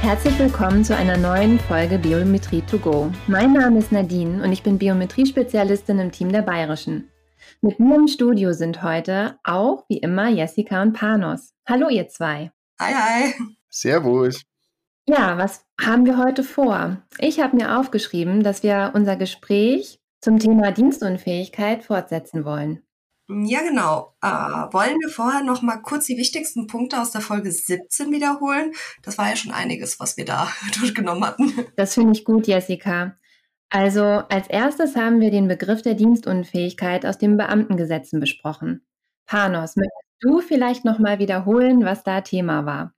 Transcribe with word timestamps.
Herzlich 0.00 0.38
willkommen 0.38 0.84
zu 0.84 0.96
einer 0.96 1.16
neuen 1.16 1.58
Folge 1.58 1.98
Biometrie 1.98 2.62
to 2.62 2.78
go. 2.78 3.10
Mein 3.26 3.52
Name 3.52 3.80
ist 3.80 3.92
Nadine 3.92 4.42
und 4.42 4.52
ich 4.52 4.62
bin 4.62 4.78
Biometrie-Spezialistin 4.78 5.98
im 5.98 6.12
Team 6.12 6.32
der 6.32 6.42
Bayerischen. 6.42 7.10
Mit 7.60 7.80
mir 7.80 7.96
im 7.96 8.06
Studio 8.06 8.52
sind 8.52 8.82
heute 8.82 9.38
auch 9.44 9.84
wie 9.88 9.98
immer 9.98 10.28
Jessica 10.28 10.80
und 10.82 10.92
Panos. 10.92 11.52
Hallo 11.68 11.88
ihr 11.88 12.08
zwei. 12.08 12.52
Hi, 12.80 12.94
hi. 12.94 13.34
Servus. 13.68 14.42
Ja, 15.06 15.36
was 15.36 15.64
haben 15.80 16.06
wir 16.06 16.16
heute 16.16 16.44
vor? 16.44 17.02
Ich 17.18 17.40
habe 17.40 17.56
mir 17.56 17.78
aufgeschrieben, 17.78 18.42
dass 18.42 18.62
wir 18.62 18.92
unser 18.94 19.16
Gespräch 19.16 20.00
zum 20.20 20.38
Thema 20.38 20.70
Dienstunfähigkeit 20.70 21.84
fortsetzen 21.84 22.44
wollen. 22.44 22.82
Ja, 23.30 23.60
genau. 23.60 24.14
Äh, 24.22 24.28
wollen 24.28 24.96
wir 25.00 25.10
vorher 25.10 25.42
noch 25.42 25.60
mal 25.60 25.76
kurz 25.76 26.06
die 26.06 26.16
wichtigsten 26.16 26.66
Punkte 26.66 27.00
aus 27.00 27.10
der 27.10 27.20
Folge 27.20 27.52
17 27.52 28.10
wiederholen? 28.10 28.72
Das 29.02 29.18
war 29.18 29.28
ja 29.28 29.36
schon 29.36 29.52
einiges, 29.52 30.00
was 30.00 30.16
wir 30.16 30.24
da 30.24 30.48
durchgenommen 30.78 31.24
hatten. 31.24 31.66
Das 31.76 31.94
finde 31.94 32.12
ich 32.12 32.24
gut, 32.24 32.46
Jessica. 32.46 33.16
Also 33.70 34.02
als 34.02 34.48
erstes 34.48 34.96
haben 34.96 35.20
wir 35.20 35.30
den 35.30 35.46
Begriff 35.46 35.82
der 35.82 35.94
Dienstunfähigkeit 35.94 37.04
aus 37.04 37.18
den 37.18 37.36
Beamtengesetzen 37.36 38.18
besprochen. 38.18 38.86
Panos, 39.26 39.76
möchtest 39.76 40.16
du 40.20 40.40
vielleicht 40.40 40.86
noch 40.86 40.98
mal 40.98 41.18
wiederholen, 41.18 41.84
was 41.84 42.02
da 42.02 42.22
Thema 42.22 42.64
war? 42.64 42.94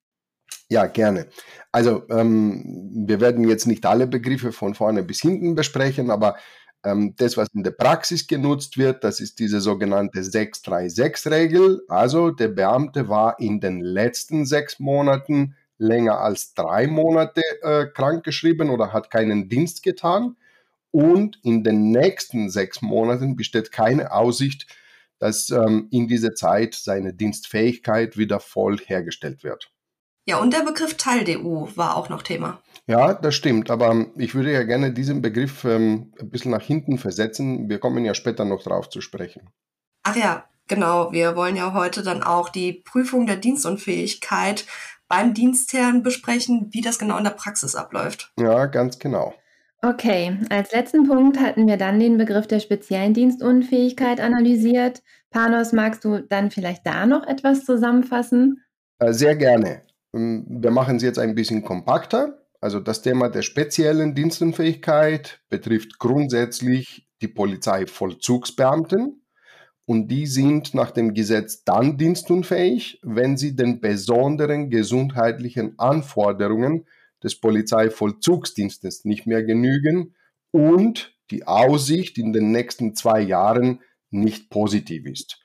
Ja, 0.69 0.86
gerne. 0.86 1.27
Also 1.73 2.08
ähm, 2.08 2.92
wir 2.95 3.20
werden 3.20 3.48
jetzt 3.48 3.67
nicht 3.67 3.84
alle 3.84 4.06
Begriffe 4.06 4.53
von 4.53 4.75
vorne 4.77 5.03
bis 5.03 5.20
hinten 5.20 5.56
besprechen, 5.56 6.12
aber 6.12 6.36
das, 6.83 7.36
was 7.36 7.48
in 7.53 7.62
der 7.62 7.73
Praxis 7.73 8.27
genutzt 8.27 8.78
wird, 8.78 9.05
das 9.05 9.20
ist 9.20 9.39
diese 9.39 9.61
sogenannte 9.61 10.20
636-Regel. 10.20 11.83
Also 11.89 12.31
der 12.31 12.48
Beamte 12.48 13.09
war 13.09 13.39
in 13.39 13.61
den 13.61 13.81
letzten 13.81 14.47
sechs 14.47 14.78
Monaten 14.78 15.56
länger 15.77 16.20
als 16.20 16.55
drei 16.55 16.86
Monate 16.86 17.42
äh, 17.62 17.86
krankgeschrieben 17.86 18.70
oder 18.70 18.92
hat 18.92 19.11
keinen 19.11 19.48
Dienst 19.48 19.83
getan. 19.83 20.36
Und 20.90 21.39
in 21.42 21.63
den 21.64 21.90
nächsten 21.90 22.51
sechs 22.51 22.83
Monaten 22.83 23.36
besteht 23.36 23.73
keine 23.73 24.13
Aussicht, 24.13 24.67
dass 25.19 25.51
ähm, 25.51 25.89
in 25.90 26.08
dieser 26.08 26.35
Zeit 26.35 26.74
seine 26.74 27.13
Dienstfähigkeit 27.13 28.17
wieder 28.17 28.40
voll 28.40 28.79
hergestellt 28.79 29.45
wird. 29.45 29.70
Ja, 30.30 30.39
und 30.39 30.52
der 30.52 30.61
Begriff 30.61 30.96
Teil-DU 30.96 31.70
war 31.74 31.96
auch 31.96 32.08
noch 32.08 32.23
Thema. 32.23 32.63
Ja, 32.86 33.14
das 33.14 33.35
stimmt, 33.35 33.68
aber 33.68 34.07
ich 34.17 34.36
würde 34.36 34.52
ja 34.52 34.63
gerne 34.63 34.92
diesen 34.92 35.23
Begriff 35.23 35.64
ähm, 35.64 36.13
ein 36.20 36.30
bisschen 36.30 36.52
nach 36.52 36.63
hinten 36.63 36.98
versetzen. 36.98 37.68
Wir 37.68 37.80
kommen 37.80 38.05
ja 38.05 38.14
später 38.14 38.45
noch 38.45 38.63
drauf 38.63 38.89
zu 38.89 39.01
sprechen. 39.01 39.51
Ach 40.05 40.14
ja, 40.14 40.45
genau. 40.69 41.11
Wir 41.11 41.35
wollen 41.35 41.57
ja 41.57 41.74
heute 41.74 42.05
dann 42.05 42.23
auch 42.23 42.48
die 42.48 42.73
Prüfung 42.73 43.27
der 43.27 43.39
Dienstunfähigkeit 43.39 44.67
beim 45.08 45.35
Dienstherrn 45.35 46.05
besprechen, 46.05 46.69
wie 46.70 46.80
das 46.80 47.01
genau 47.01 47.19
in 47.19 47.24
der 47.24 47.30
Praxis 47.30 47.74
abläuft. 47.74 48.33
Ja, 48.39 48.67
ganz 48.67 49.01
genau. 49.01 49.35
Okay, 49.83 50.39
als 50.48 50.70
letzten 50.70 51.08
Punkt 51.08 51.40
hatten 51.40 51.67
wir 51.67 51.77
dann 51.77 51.98
den 51.98 52.19
Begriff 52.19 52.46
der 52.46 52.61
speziellen 52.61 53.14
Dienstunfähigkeit 53.14 54.20
analysiert. 54.20 55.02
Panos, 55.30 55.73
magst 55.73 56.05
du 56.05 56.20
dann 56.20 56.52
vielleicht 56.52 56.86
da 56.86 57.05
noch 57.05 57.27
etwas 57.27 57.64
zusammenfassen? 57.64 58.63
Äh, 59.01 59.13
sehr 59.13 59.35
gerne. 59.35 59.83
Ähm, 60.14 60.46
wir 60.48 60.70
machen 60.70 60.96
es 60.96 61.02
jetzt 61.02 61.18
ein 61.18 61.34
bisschen 61.34 61.62
kompakter. 61.62 62.38
Also 62.60 62.78
das 62.80 63.02
Thema 63.02 63.28
der 63.30 63.42
speziellen 63.42 64.14
Dienstunfähigkeit 64.14 65.40
betrifft 65.48 65.98
grundsätzlich 65.98 67.08
die 67.22 67.28
Polizeivollzugsbeamten 67.28 69.22
und 69.86 70.08
die 70.08 70.26
sind 70.26 70.74
nach 70.74 70.90
dem 70.90 71.14
Gesetz 71.14 71.64
dann 71.64 71.96
dienstunfähig, 71.96 73.00
wenn 73.02 73.36
sie 73.36 73.56
den 73.56 73.80
besonderen 73.80 74.70
gesundheitlichen 74.70 75.78
Anforderungen 75.78 76.86
des 77.22 77.40
Polizeivollzugsdienstes 77.40 79.04
nicht 79.04 79.27
mehr 79.27 79.42
genügen 79.42 80.14
und 80.52 81.16
die 81.30 81.46
Aussicht 81.46 82.18
in 82.18 82.32
den 82.32 82.50
nächsten 82.52 82.94
zwei 82.94 83.20
Jahren 83.20 83.80
nicht 84.10 84.50
positiv 84.50 85.06
ist. 85.06 85.40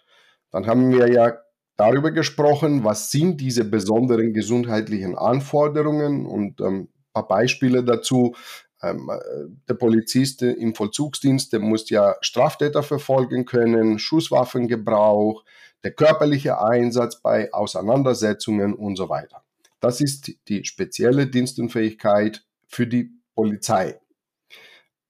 Dann 0.52 0.68
haben 0.68 0.92
wir 0.92 1.12
ja 1.12 1.38
darüber 1.78 2.12
gesprochen, 2.12 2.84
was 2.84 3.12
sind 3.12 3.42
diese 3.42 3.66
besonderen 3.66 4.34
gesundheitlichen 4.34 5.18
Anforderungen 5.18 6.26
und 6.26 6.62
ähm, 6.62 6.90
paar 7.16 7.28
Beispiele 7.28 7.84
dazu. 7.84 8.36
Ähm, 8.84 9.10
äh, 9.10 9.50
der 9.68 9.74
Polizist 9.76 10.42
im 10.42 10.76
Vollzugsdienst, 10.76 11.54
der 11.54 11.60
muss 11.60 11.90
ja 11.90 12.16
Straftäter 12.22 12.84
verfolgen 12.84 13.46
können, 13.46 13.98
Schusswaffengebrauch, 13.98 15.44
der 15.84 15.92
körperliche 15.92 16.62
Einsatz 16.62 17.22
bei 17.22 17.52
Auseinandersetzungen 17.54 18.74
und 18.74 18.96
so 18.98 19.10
weiter. 19.10 19.44
Das 19.80 20.02
ist 20.02 20.32
die 20.48 20.66
spezielle 20.66 21.28
Dienstunfähigkeit 21.28 22.44
für 22.68 22.88
die 22.88 23.12
Polizei. 23.36 24.00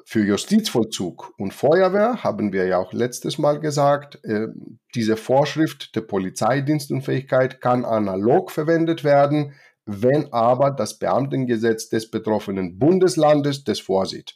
Für 0.07 0.23
Justizvollzug 0.23 1.33
und 1.37 1.53
Feuerwehr 1.53 2.23
haben 2.23 2.53
wir 2.53 2.65
ja 2.67 2.77
auch 2.77 2.93
letztes 2.93 3.37
Mal 3.37 3.59
gesagt, 3.59 4.23
äh, 4.23 4.47
diese 4.93 5.17
Vorschrift 5.17 5.95
der 5.95 6.01
Polizeidienstunfähigkeit 6.01 7.59
kann 7.59 7.83
analog 7.83 8.51
verwendet 8.51 9.03
werden 9.03 9.55
wenn 9.85 10.33
aber 10.33 10.71
das 10.71 10.97
Beamtengesetz 10.97 11.89
des 11.89 12.09
betroffenen 12.09 12.79
Bundeslandes 12.79 13.63
das 13.63 13.79
vorsieht. 13.79 14.35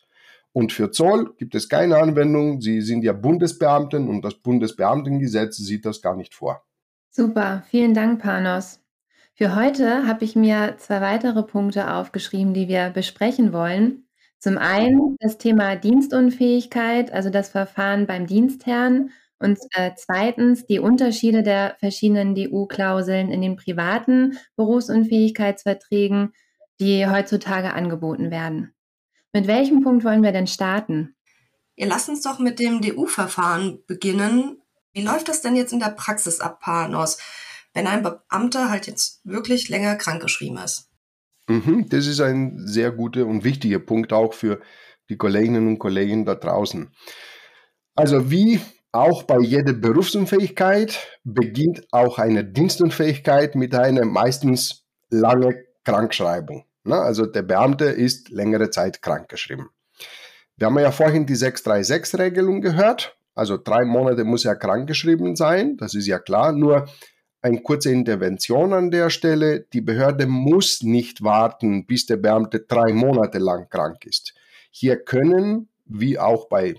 Und 0.51 0.71
für 0.71 0.91
Zoll 0.91 1.33
gibt 1.37 1.55
es 1.55 1.69
keine 1.69 1.97
Anwendung. 1.97 2.61
Sie 2.61 2.81
sind 2.81 3.03
ja 3.03 3.13
Bundesbeamten 3.13 4.07
und 4.07 4.23
das 4.23 4.35
Bundesbeamtengesetz 4.35 5.57
sieht 5.57 5.85
das 5.85 6.01
gar 6.01 6.15
nicht 6.15 6.33
vor. 6.33 6.63
Super, 7.11 7.63
vielen 7.69 7.93
Dank, 7.93 8.21
Panos. 8.21 8.79
Für 9.33 9.55
heute 9.55 10.07
habe 10.07 10.25
ich 10.25 10.35
mir 10.35 10.75
zwei 10.77 11.01
weitere 11.01 11.43
Punkte 11.43 11.93
aufgeschrieben, 11.93 12.53
die 12.53 12.67
wir 12.67 12.89
besprechen 12.89 13.53
wollen. 13.53 14.05
Zum 14.39 14.57
einen 14.57 15.17
das 15.19 15.37
Thema 15.37 15.75
Dienstunfähigkeit, 15.75 17.11
also 17.11 17.29
das 17.29 17.49
Verfahren 17.49 18.07
beim 18.07 18.25
Dienstherrn 18.25 19.11
und 19.37 19.57
äh, 19.71 19.91
zweitens 19.97 20.65
die 20.65 20.79
Unterschiede 20.79 21.43
der 21.43 21.75
verschiedenen 21.79 22.35
DU-Klauseln 22.35 23.31
in 23.31 23.41
den 23.41 23.57
privaten 23.57 24.37
Berufsunfähigkeitsverträgen, 24.55 26.33
die 26.79 27.07
heutzutage 27.07 27.73
angeboten 27.73 28.31
werden. 28.31 28.73
Mit 29.33 29.47
welchem 29.47 29.81
Punkt 29.81 30.03
wollen 30.03 30.23
wir 30.23 30.31
denn 30.31 30.47
starten? 30.47 31.15
Ihr 31.75 31.87
lasst 31.87 32.09
uns 32.09 32.21
doch 32.21 32.39
mit 32.39 32.59
dem 32.59 32.81
DU-Verfahren 32.81 33.83
beginnen. 33.87 34.61
Wie 34.93 35.01
läuft 35.01 35.29
das 35.29 35.41
denn 35.41 35.55
jetzt 35.55 35.71
in 35.71 35.79
der 35.79 35.91
Praxis 35.91 36.39
ab, 36.39 36.59
Panos, 36.61 37.19
wenn 37.73 37.87
ein 37.87 38.03
Beamter 38.03 38.69
halt 38.69 38.87
jetzt 38.87 39.21
wirklich 39.23 39.69
länger 39.69 39.95
krankgeschrieben 39.95 40.57
ist? 40.57 40.88
Mhm, 41.49 41.87
das 41.89 42.05
ist 42.05 42.21
ein 42.21 42.59
sehr 42.67 42.91
guter 42.91 43.25
und 43.25 43.43
wichtiger 43.43 43.79
Punkt 43.79 44.13
auch 44.13 44.33
für 44.33 44.61
die 45.09 45.17
Kolleginnen 45.17 45.67
und 45.67 45.79
Kollegen 45.79 46.23
da 46.23 46.35
draußen. 46.35 46.91
Also 47.95 48.29
wie 48.29 48.59
auch 48.91 49.23
bei 49.23 49.39
jeder 49.39 49.73
Berufsunfähigkeit 49.73 51.19
beginnt 51.23 51.87
auch 51.91 52.19
eine 52.19 52.45
Dienstunfähigkeit 52.45 53.55
mit 53.55 53.73
einer 53.73 54.05
meistens 54.05 54.85
lange 55.09 55.65
Krankschreibung. 55.83 56.65
Ne? 56.83 56.95
Also 56.95 57.25
der 57.25 57.41
Beamte 57.41 57.85
ist 57.85 58.29
längere 58.29 58.69
Zeit 58.69 59.01
krankgeschrieben. 59.01 59.69
Wir 60.55 60.67
haben 60.67 60.77
ja 60.77 60.91
vorhin 60.91 61.25
die 61.25 61.35
636-Regelung 61.35 62.61
gehört. 62.61 63.17
Also 63.33 63.57
drei 63.57 63.85
Monate 63.85 64.23
muss 64.23 64.45
er 64.45 64.55
krankgeschrieben 64.55 65.35
sein, 65.35 65.77
das 65.77 65.95
ist 65.95 66.07
ja 66.07 66.19
klar. 66.19 66.51
Nur 66.51 66.87
eine 67.41 67.61
kurze 67.61 67.91
Intervention 67.91 68.73
an 68.73 68.91
der 68.91 69.09
Stelle. 69.09 69.65
Die 69.73 69.81
Behörde 69.81 70.27
muss 70.27 70.83
nicht 70.83 71.23
warten, 71.23 71.85
bis 71.85 72.05
der 72.05 72.17
Beamte 72.17 72.59
drei 72.61 72.93
Monate 72.93 73.37
lang 73.37 73.69
krank 73.69 74.05
ist. 74.05 74.33
Hier 74.71 74.97
können, 74.97 75.69
wie 75.85 76.19
auch 76.19 76.47
bei 76.47 76.75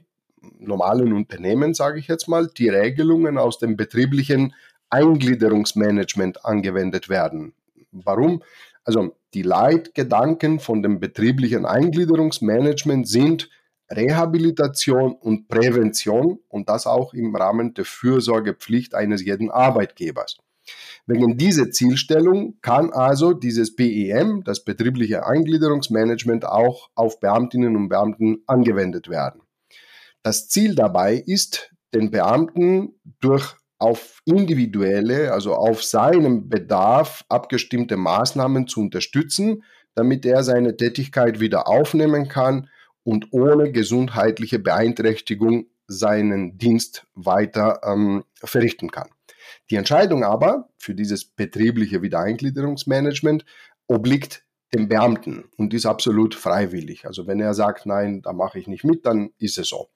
normalen 0.59 1.13
Unternehmen, 1.13 1.75
sage 1.75 1.99
ich 1.99 2.09
jetzt 2.09 2.29
mal, 2.29 2.49
die 2.49 2.69
Regelungen 2.69 3.39
aus 3.39 3.59
dem 3.59 3.77
betrieblichen 3.77 4.55
Eingliederungsmanagement 4.91 6.45
angewendet 6.45 7.09
werden. 7.09 7.53
Warum? 7.93 8.43
Also 8.85 9.17
die 9.35 9.43
Leitgedanken 9.43 10.59
von 10.59 10.83
dem 10.83 11.01
betrieblichen 11.01 11.67
Eingliederungsmanagement 11.67 13.07
sind 13.07 13.51
Rehabilitation 13.91 15.15
und 15.15 15.49
Prävention 15.49 16.39
und 16.49 16.69
das 16.69 16.87
auch 16.87 17.13
im 17.13 17.35
Rahmen 17.35 17.75
der 17.75 17.85
Fürsorgepflicht 17.85 18.95
eines 18.95 19.25
jeden 19.25 19.51
Arbeitgebers. 19.51 20.39
Wegen 21.07 21.37
dieser 21.37 21.71
Zielstellung 21.71 22.59
kann 22.63 22.93
also 22.93 23.33
dieses 23.33 23.75
BEM, 23.75 24.43
das 24.45 24.65
betriebliche 24.65 25.27
Eingliederungsmanagement, 25.27 26.47
auch 26.47 26.91
auf 26.95 27.21
Beamtinnen 27.21 27.77
und 27.77 27.89
Beamten 27.89 28.43
angewendet 28.47 29.09
werden. 29.09 29.43
Das 30.23 30.49
Ziel 30.49 30.75
dabei 30.75 31.15
ist, 31.15 31.71
den 31.95 32.11
Beamten 32.11 33.01
durch 33.21 33.57
auf 33.79 34.21
individuelle, 34.27 35.33
also 35.33 35.55
auf 35.55 35.83
seinem 35.83 36.49
Bedarf 36.49 37.25
abgestimmte 37.29 37.97
Maßnahmen 37.97 38.69
zu 38.69 38.81
unterstützen, 38.81 39.65
damit 39.95 40.27
er 40.27 40.45
seine 40.45 40.77
Tätigkeit 40.77 41.41
wieder 41.41 41.67
aufnehmen 41.67 42.29
kann 42.29 42.69
und 43.03 43.33
ohne 43.33 43.73
gesundheitliche 43.73 44.59
Beeinträchtigung 44.59 45.67
seinen 45.87 46.59
Dienst 46.59 47.07
weiter 47.15 47.81
ähm, 47.85 48.25
verrichten 48.35 48.91
kann. 48.91 49.09
Die 49.71 49.77
Entscheidung 49.77 50.25
aber 50.25 50.69
für 50.79 50.95
dieses 50.95 51.25
betriebliche 51.25 52.03
Wiedereingliederungsmanagement 52.03 53.45
obliegt 53.87 54.45
dem 54.75 54.89
Beamten 54.89 55.45
und 55.57 55.75
ist 55.75 55.87
absolut 55.87 56.35
freiwillig. 56.35 57.07
Also 57.07 57.27
wenn 57.27 57.41
er 57.41 57.55
sagt, 57.55 57.87
nein, 57.87 58.23
da 58.23 58.33
mache 58.33 58.59
ich 58.59 58.69
nicht 58.69 58.85
mit, 58.85 59.07
dann 59.07 59.31
ist 59.39 59.59
es 59.59 59.69
so. 59.69 59.89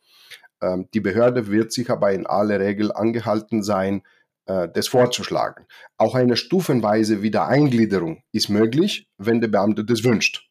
Ähm, 0.62 0.88
die 0.94 1.00
Behörde 1.00 1.48
wird 1.48 1.72
sich 1.72 1.90
aber 1.90 2.12
in 2.12 2.26
aller 2.26 2.60
Regel 2.60 2.92
angehalten 2.92 3.62
sein, 3.62 4.02
äh, 4.46 4.68
das 4.72 4.88
vorzuschlagen. 4.88 5.66
Auch 5.96 6.14
eine 6.14 6.36
stufenweise 6.36 7.22
Wiedereingliederung 7.22 8.22
ist 8.32 8.48
möglich, 8.48 9.08
wenn 9.18 9.40
der 9.40 9.48
Beamte 9.48 9.84
das 9.84 10.04
wünscht. 10.04 10.48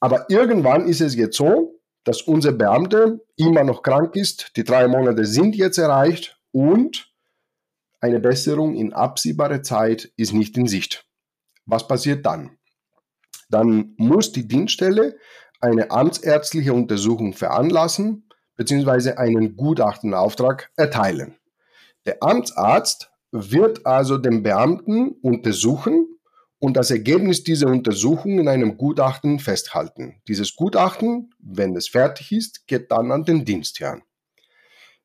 Aber 0.00 0.26
irgendwann 0.28 0.86
ist 0.86 1.00
es 1.00 1.14
jetzt 1.14 1.36
so, 1.36 1.80
dass 2.04 2.22
unser 2.22 2.52
Beamte 2.52 3.24
immer 3.36 3.64
noch 3.64 3.82
krank 3.82 4.14
ist, 4.14 4.52
die 4.56 4.64
drei 4.64 4.86
Monate 4.86 5.24
sind 5.24 5.56
jetzt 5.56 5.78
erreicht 5.78 6.38
und 6.52 7.13
eine 8.04 8.20
Besserung 8.20 8.74
in 8.74 8.92
absehbarer 8.92 9.62
Zeit 9.62 10.12
ist 10.18 10.34
nicht 10.34 10.58
in 10.58 10.66
Sicht. 10.66 11.06
Was 11.64 11.88
passiert 11.88 12.26
dann? 12.26 12.58
Dann 13.48 13.94
muss 13.96 14.30
die 14.30 14.46
Dienststelle 14.46 15.16
eine 15.58 15.90
amtsärztliche 15.90 16.74
Untersuchung 16.74 17.32
veranlassen 17.32 18.28
bzw. 18.56 19.12
einen 19.12 19.56
Gutachtenauftrag 19.56 20.70
erteilen. 20.76 21.38
Der 22.04 22.22
Amtsarzt 22.22 23.10
wird 23.32 23.86
also 23.86 24.18
den 24.18 24.42
Beamten 24.42 25.12
untersuchen 25.22 26.06
und 26.58 26.76
das 26.76 26.90
Ergebnis 26.90 27.42
dieser 27.42 27.68
Untersuchung 27.68 28.38
in 28.38 28.48
einem 28.48 28.76
Gutachten 28.76 29.38
festhalten. 29.38 30.20
Dieses 30.28 30.56
Gutachten, 30.56 31.30
wenn 31.38 31.74
es 31.74 31.88
fertig 31.88 32.32
ist, 32.32 32.66
geht 32.66 32.90
dann 32.90 33.10
an 33.10 33.24
den 33.24 33.46
Dienstherrn. 33.46 34.02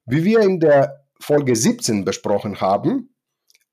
Wie 0.05 0.25
wir 0.25 0.41
in 0.41 0.59
der 0.59 1.08
Folge 1.21 1.55
17 1.55 2.05
besprochen 2.05 2.61
haben, 2.61 3.13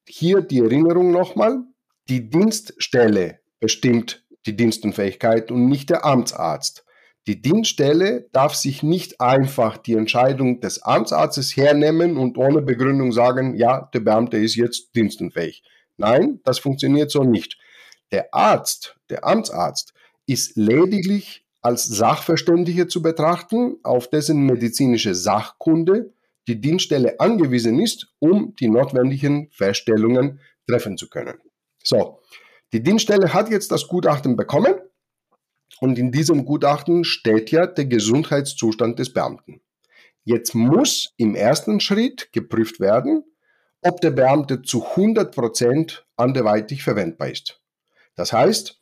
hier 0.08 0.40
die 0.40 0.60
Erinnerung 0.60 1.10
nochmal, 1.10 1.64
die 2.08 2.28
Dienststelle 2.28 3.40
bestimmt 3.60 4.24
die 4.46 4.56
Dienstunfähigkeit 4.56 5.50
und 5.50 5.66
nicht 5.66 5.90
der 5.90 6.04
Amtsarzt. 6.04 6.84
Die 7.26 7.42
Dienststelle 7.42 8.28
darf 8.30 8.54
sich 8.54 8.84
nicht 8.84 9.20
einfach 9.20 9.78
die 9.78 9.94
Entscheidung 9.94 10.60
des 10.60 10.82
Amtsarztes 10.82 11.56
hernehmen 11.56 12.16
und 12.16 12.38
ohne 12.38 12.62
Begründung 12.62 13.10
sagen, 13.10 13.56
ja, 13.56 13.90
der 13.92 14.00
Beamte 14.00 14.36
ist 14.36 14.54
jetzt 14.54 14.94
dienstunfähig. 14.94 15.64
Nein, 15.96 16.40
das 16.44 16.60
funktioniert 16.60 17.10
so 17.10 17.24
nicht. 17.24 17.58
Der 18.12 18.32
Arzt, 18.32 18.96
der 19.10 19.26
Amtsarzt, 19.26 19.92
ist 20.26 20.56
lediglich 20.56 21.44
als 21.62 21.84
Sachverständiger 21.84 22.86
zu 22.86 23.02
betrachten, 23.02 23.78
auf 23.82 24.08
dessen 24.08 24.46
medizinische 24.46 25.16
Sachkunde 25.16 26.12
die 26.48 26.60
Dienststelle 26.60 27.18
angewiesen 27.20 27.80
ist, 27.80 28.08
um 28.18 28.54
die 28.58 28.68
notwendigen 28.68 29.50
Feststellungen 29.50 30.40
treffen 30.68 30.96
zu 30.96 31.08
können. 31.08 31.38
So, 31.82 32.20
die 32.72 32.82
Dienststelle 32.82 33.32
hat 33.32 33.50
jetzt 33.50 33.70
das 33.70 33.86
Gutachten 33.88 34.36
bekommen 34.36 34.74
und 35.80 35.98
in 35.98 36.10
diesem 36.12 36.44
Gutachten 36.44 37.04
steht 37.04 37.50
ja 37.50 37.66
der 37.66 37.86
Gesundheitszustand 37.86 38.98
des 38.98 39.12
Beamten. 39.12 39.60
Jetzt 40.24 40.54
muss 40.54 41.12
im 41.16 41.34
ersten 41.34 41.78
Schritt 41.78 42.32
geprüft 42.32 42.80
werden, 42.80 43.24
ob 43.82 44.00
der 44.00 44.10
Beamte 44.10 44.62
zu 44.62 44.84
100 44.84 45.34
Prozent 45.34 46.06
anderweitig 46.16 46.82
verwendbar 46.82 47.28
ist. 47.28 47.60
Das 48.16 48.32
heißt, 48.32 48.80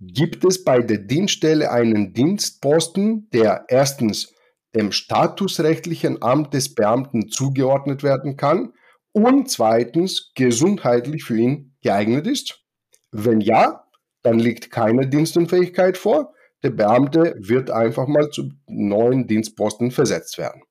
gibt 0.00 0.44
es 0.44 0.64
bei 0.64 0.80
der 0.80 0.98
Dienststelle 0.98 1.70
einen 1.70 2.14
Dienstposten, 2.14 3.28
der 3.30 3.66
erstens 3.68 4.32
dem 4.76 4.92
statusrechtlichen 4.92 6.22
Amt 6.22 6.52
des 6.52 6.74
Beamten 6.74 7.28
zugeordnet 7.28 8.02
werden 8.02 8.36
kann 8.36 8.74
und 9.12 9.50
zweitens 9.50 10.32
gesundheitlich 10.34 11.24
für 11.24 11.38
ihn 11.38 11.74
geeignet 11.82 12.26
ist? 12.26 12.62
Wenn 13.10 13.40
ja, 13.40 13.86
dann 14.22 14.38
liegt 14.38 14.70
keine 14.70 15.08
Dienstunfähigkeit 15.08 15.96
vor. 15.96 16.34
Der 16.62 16.70
Beamte 16.70 17.36
wird 17.38 17.70
einfach 17.70 18.06
mal 18.06 18.28
zu 18.30 18.50
neuen 18.66 19.26
Dienstposten 19.26 19.90
versetzt 19.90 20.36
werden. 20.36 20.62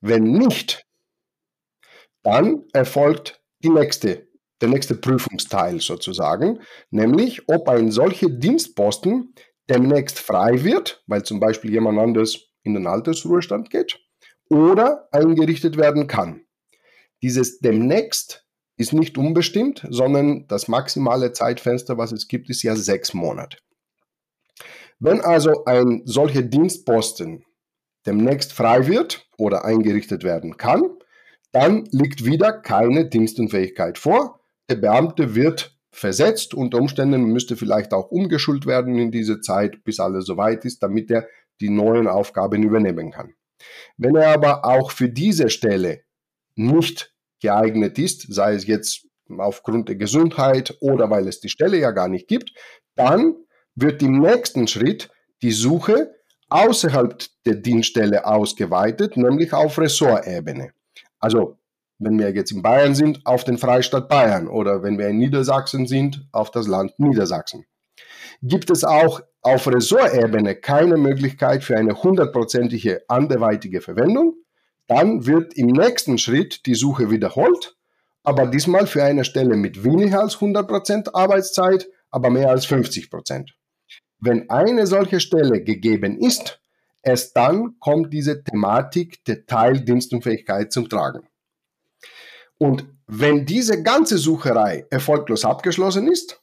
Wenn 0.00 0.24
nicht, 0.24 0.86
dann 2.22 2.64
erfolgt 2.72 3.42
die 3.62 3.68
nächste, 3.68 4.28
der 4.60 4.68
nächste 4.68 4.94
Prüfungsteil 4.94 5.80
sozusagen, 5.80 6.60
nämlich 6.90 7.48
ob 7.48 7.68
ein 7.68 7.90
solcher 7.90 8.30
Dienstposten 8.30 9.34
demnächst 9.68 10.18
frei 10.18 10.62
wird, 10.62 11.02
weil 11.06 11.24
zum 11.24 11.40
Beispiel 11.40 11.72
jemand 11.72 11.98
anderes 11.98 12.53
in 12.64 12.74
den 12.74 12.86
Altersruhestand 12.86 13.70
geht 13.70 14.00
oder 14.50 15.08
eingerichtet 15.12 15.76
werden 15.76 16.06
kann. 16.06 16.42
Dieses 17.22 17.60
demnächst 17.60 18.44
ist 18.76 18.92
nicht 18.92 19.16
unbestimmt, 19.16 19.86
sondern 19.88 20.46
das 20.48 20.68
maximale 20.68 21.32
Zeitfenster, 21.32 21.96
was 21.96 22.12
es 22.12 22.26
gibt, 22.26 22.50
ist 22.50 22.62
ja 22.62 22.74
sechs 22.74 23.14
Monate. 23.14 23.58
Wenn 24.98 25.20
also 25.20 25.64
ein 25.64 26.02
solcher 26.04 26.42
Dienstposten 26.42 27.44
demnächst 28.06 28.52
frei 28.52 28.86
wird 28.86 29.28
oder 29.38 29.64
eingerichtet 29.64 30.24
werden 30.24 30.56
kann, 30.56 30.82
dann 31.52 31.84
liegt 31.92 32.24
wieder 32.24 32.52
keine 32.52 33.08
Dienstunfähigkeit 33.08 33.96
vor. 33.98 34.40
Der 34.68 34.76
Beamte 34.76 35.34
wird 35.34 35.78
versetzt, 35.90 36.54
unter 36.54 36.78
Umständen 36.78 37.24
müsste 37.24 37.56
vielleicht 37.56 37.92
auch 37.92 38.10
umgeschult 38.10 38.66
werden 38.66 38.98
in 38.98 39.12
diese 39.12 39.40
Zeit, 39.40 39.84
bis 39.84 40.00
alles 40.00 40.26
soweit 40.26 40.64
ist, 40.64 40.82
damit 40.82 41.10
er 41.10 41.28
die 41.60 41.70
neuen 41.70 42.06
Aufgaben 42.06 42.62
übernehmen 42.62 43.10
kann. 43.10 43.34
Wenn 43.96 44.16
er 44.16 44.32
aber 44.32 44.64
auch 44.64 44.90
für 44.90 45.08
diese 45.08 45.48
Stelle 45.50 46.02
nicht 46.56 47.14
geeignet 47.40 47.98
ist, 47.98 48.32
sei 48.32 48.54
es 48.54 48.66
jetzt 48.66 49.06
aufgrund 49.38 49.88
der 49.88 49.96
Gesundheit 49.96 50.76
oder 50.80 51.10
weil 51.10 51.28
es 51.28 51.40
die 51.40 51.48
Stelle 51.48 51.78
ja 51.78 51.90
gar 51.90 52.08
nicht 52.08 52.28
gibt, 52.28 52.52
dann 52.96 53.36
wird 53.74 54.02
im 54.02 54.20
nächsten 54.20 54.66
Schritt 54.68 55.10
die 55.42 55.52
Suche 55.52 56.14
außerhalb 56.48 57.24
der 57.46 57.56
Dienststelle 57.56 58.26
ausgeweitet, 58.26 59.16
nämlich 59.16 59.52
auf 59.52 59.78
Ressortebene. 59.78 60.72
Also 61.18 61.58
wenn 61.98 62.18
wir 62.18 62.30
jetzt 62.30 62.52
in 62.52 62.62
Bayern 62.62 62.94
sind, 62.94 63.24
auf 63.24 63.44
den 63.44 63.58
Freistaat 63.58 64.08
Bayern 64.08 64.48
oder 64.48 64.82
wenn 64.82 64.98
wir 64.98 65.08
in 65.08 65.18
Niedersachsen 65.18 65.86
sind, 65.86 66.26
auf 66.32 66.50
das 66.50 66.66
Land 66.66 66.98
Niedersachsen. 66.98 67.64
Gibt 68.42 68.70
es 68.70 68.84
auch 68.84 69.20
auf 69.44 69.66
Ressortebene 69.66 70.56
keine 70.56 70.96
Möglichkeit 70.96 71.64
für 71.64 71.76
eine 71.76 72.02
hundertprozentige 72.02 73.02
anderweitige 73.08 73.82
Verwendung, 73.82 74.36
dann 74.86 75.26
wird 75.26 75.54
im 75.54 75.66
nächsten 75.66 76.16
Schritt 76.16 76.64
die 76.66 76.74
Suche 76.74 77.10
wiederholt, 77.10 77.76
aber 78.22 78.46
diesmal 78.46 78.86
für 78.86 79.04
eine 79.04 79.24
Stelle 79.24 79.56
mit 79.56 79.84
weniger 79.84 80.20
als 80.20 80.36
100% 80.36 81.14
Arbeitszeit, 81.14 81.86
aber 82.10 82.30
mehr 82.30 82.48
als 82.48 82.66
50%. 82.66 83.50
Wenn 84.18 84.48
eine 84.48 84.86
solche 84.86 85.20
Stelle 85.20 85.62
gegeben 85.62 86.16
ist, 86.18 86.58
erst 87.02 87.36
dann 87.36 87.78
kommt 87.80 88.14
diese 88.14 88.42
Thematik 88.42 89.22
der 89.26 89.44
Teildienstunfähigkeit 89.44 90.72
zum 90.72 90.88
Tragen. 90.88 91.28
Und 92.56 92.86
wenn 93.06 93.44
diese 93.44 93.82
ganze 93.82 94.16
Sucherei 94.16 94.86
erfolglos 94.88 95.44
abgeschlossen 95.44 96.10
ist, 96.10 96.40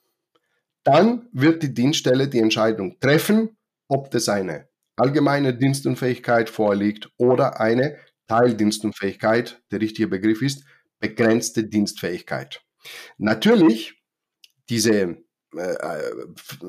dann 0.83 1.27
wird 1.31 1.63
die 1.63 1.73
Dienststelle 1.73 2.27
die 2.27 2.39
Entscheidung 2.39 2.99
treffen, 2.99 3.57
ob 3.87 4.11
das 4.11 4.29
eine 4.29 4.69
allgemeine 4.95 5.53
Dienstunfähigkeit 5.53 6.49
vorliegt 6.49 7.09
oder 7.17 7.59
eine 7.59 7.97
Teildienstunfähigkeit, 8.27 9.61
der 9.71 9.81
richtige 9.81 10.07
Begriff 10.07 10.41
ist, 10.41 10.63
begrenzte 10.99 11.63
Dienstfähigkeit. 11.63 12.61
Natürlich, 13.17 14.01
diese 14.69 15.17
äh, 15.55 15.75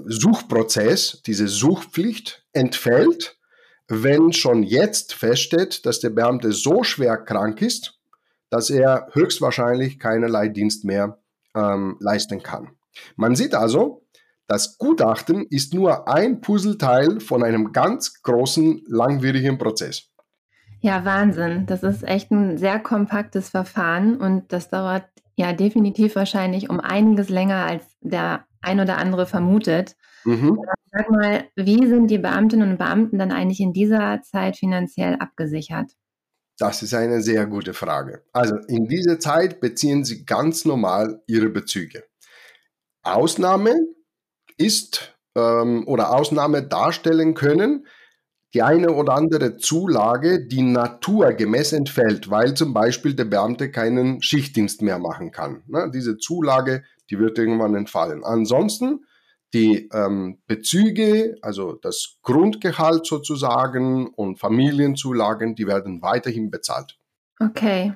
Suchprozess, 0.07 1.23
diese 1.25 1.47
Suchpflicht 1.49 2.45
entfällt, 2.53 3.39
wenn 3.89 4.33
schon 4.33 4.63
jetzt 4.63 5.15
feststeht, 5.15 5.85
dass 5.87 6.01
der 6.01 6.11
Beamte 6.11 6.53
so 6.53 6.83
schwer 6.83 7.19
krank 7.19 7.61
ist, 7.63 8.01
dass 8.51 8.71
er 8.71 9.09
höchstwahrscheinlich 9.13 9.99
keinerlei 9.99 10.49
Dienst 10.49 10.85
mehr 10.85 11.23
ähm, 11.55 11.97
leisten 12.01 12.43
kann. 12.43 12.71
Man 13.17 13.37
sieht 13.37 13.55
also, 13.55 14.02
das 14.53 14.77
Gutachten 14.77 15.47
ist 15.49 15.73
nur 15.73 16.07
ein 16.09 16.43
Puzzleteil 16.43 17.21
von 17.21 17.43
einem 17.43 17.73
ganz 17.73 18.21
großen, 18.23 18.83
langwierigen 18.87 19.57
Prozess. 19.57 20.11
Ja, 20.83 21.07
Wahnsinn. 21.07 21.65
Das 21.65 21.83
ist 21.83 22.03
echt 22.03 22.31
ein 22.31 22.59
sehr 22.59 22.79
kompaktes 22.79 23.49
Verfahren 23.49 24.19
und 24.19 24.53
das 24.53 24.69
dauert 24.69 25.07
ja 25.37 25.55
definitiv 25.55 26.17
wahrscheinlich 26.17 26.69
um 26.69 26.81
einiges 26.81 27.31
länger, 27.31 27.65
als 27.65 27.97
der 28.03 28.45
ein 28.61 28.79
oder 28.79 28.99
andere 28.99 29.25
vermutet. 29.25 29.97
Mhm. 30.25 30.59
Sag 30.93 31.11
mal, 31.11 31.45
wie 31.57 31.87
sind 31.87 32.11
die 32.11 32.19
Beamtinnen 32.19 32.73
und 32.73 32.79
Beamten 32.79 33.19
dann 33.19 33.33
eigentlich 33.33 33.61
in 33.61 33.73
dieser 33.73 34.21
Zeit 34.21 34.59
finanziell 34.59 35.15
abgesichert? 35.15 35.93
Das 36.59 36.83
ist 36.83 36.93
eine 36.93 37.23
sehr 37.23 37.47
gute 37.47 37.73
Frage. 37.73 38.23
Also 38.35 38.57
in 38.69 38.87
dieser 38.87 39.19
Zeit 39.19 39.61
beziehen 39.61 40.05
sie 40.05 40.27
ganz 40.27 40.67
normal 40.67 41.23
ihre 41.27 41.49
Bezüge. 41.49 42.05
Ausnahme 43.03 43.75
ist 44.57 45.15
ähm, 45.37 45.87
oder 45.87 46.15
Ausnahme 46.15 46.63
darstellen 46.63 47.35
können, 47.35 47.87
die 48.55 48.63
eine 48.63 48.93
oder 48.93 49.15
andere 49.15 49.57
Zulage, 49.57 50.47
die 50.47 50.63
naturgemäß 50.63 51.73
entfällt, 51.73 52.31
weil 52.31 52.55
zum 52.55 52.75
Beispiel 52.75 53.15
der 53.15 53.25
Beamte 53.25 53.71
keinen 53.71 54.21
Schichtdienst 54.23 54.83
mehr 54.83 54.99
machen 54.99 55.31
kann. 55.31 55.63
Ne? 55.67 55.91
Diese 55.93 56.19
Zulage, 56.19 56.85
die 57.09 57.19
wird 57.19 57.39
irgendwann 57.39 57.75
entfallen. 57.75 58.25
Ansonsten 58.25 59.07
die 59.55 59.89
ähm, 59.93 60.39
Bezüge, 60.47 61.37
also 61.43 61.75
das 61.75 62.19
Grundgehalt 62.23 63.07
sozusagen 63.07 64.09
und 64.09 64.39
Familienzulagen, 64.39 65.55
die 65.55 65.67
werden 65.67 66.01
weiterhin 66.01 66.51
bezahlt. 66.51 66.99
Okay. 67.39 67.95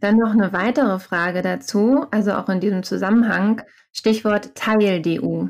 Dann 0.00 0.16
noch 0.16 0.30
eine 0.30 0.52
weitere 0.52 0.98
Frage 0.98 1.42
dazu, 1.42 2.06
also 2.10 2.32
auch 2.32 2.48
in 2.48 2.60
diesem 2.60 2.82
Zusammenhang, 2.82 3.62
Stichwort 3.92 4.54
Teil-DU. 4.54 5.48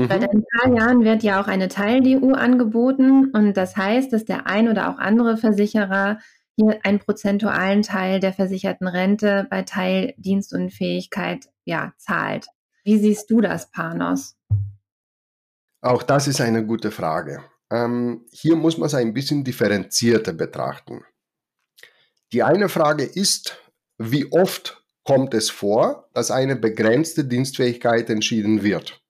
Mhm. 0.00 0.08
Seit 0.08 0.30
ein 0.30 0.44
paar 0.44 0.74
Jahren 0.74 1.04
wird 1.04 1.22
ja 1.22 1.42
auch 1.42 1.46
eine 1.46 1.68
Teil-DU 1.68 2.32
angeboten 2.32 3.30
und 3.32 3.54
das 3.54 3.76
heißt, 3.76 4.10
dass 4.12 4.24
der 4.24 4.46
ein 4.46 4.68
oder 4.68 4.88
auch 4.88 4.98
andere 4.98 5.36
Versicherer 5.36 6.18
hier 6.56 6.80
einen 6.84 7.00
prozentualen 7.00 7.82
Teil 7.82 8.18
der 8.18 8.32
versicherten 8.32 8.88
Rente 8.88 9.46
bei 9.50 9.62
Teildienstunfähigkeit 9.62 11.50
ja, 11.64 11.92
zahlt. 11.98 12.46
Wie 12.82 12.98
siehst 12.98 13.30
du 13.30 13.42
das, 13.42 13.70
Panos? 13.70 14.36
Auch 15.82 16.02
das 16.02 16.28
ist 16.28 16.40
eine 16.40 16.64
gute 16.64 16.90
Frage. 16.90 17.44
Ähm, 17.70 18.24
hier 18.32 18.56
muss 18.56 18.78
man 18.78 18.86
es 18.86 18.94
ein 18.94 19.12
bisschen 19.12 19.44
differenzierter 19.44 20.32
betrachten. 20.32 21.04
Die 22.32 22.42
eine 22.42 22.70
Frage 22.70 23.04
ist, 23.04 23.58
wie 23.98 24.32
oft 24.32 24.82
kommt 25.04 25.34
es 25.34 25.50
vor, 25.50 26.08
dass 26.14 26.30
eine 26.30 26.56
begrenzte 26.56 27.24
Dienstfähigkeit 27.24 28.08
entschieden 28.08 28.62
wird? 28.62 29.02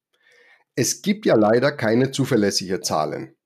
Es 0.80 1.02
gibt 1.02 1.26
ja 1.26 1.34
leider 1.34 1.72
keine 1.72 2.10
zuverlässige 2.10 2.80
Zahlen. 2.80 3.36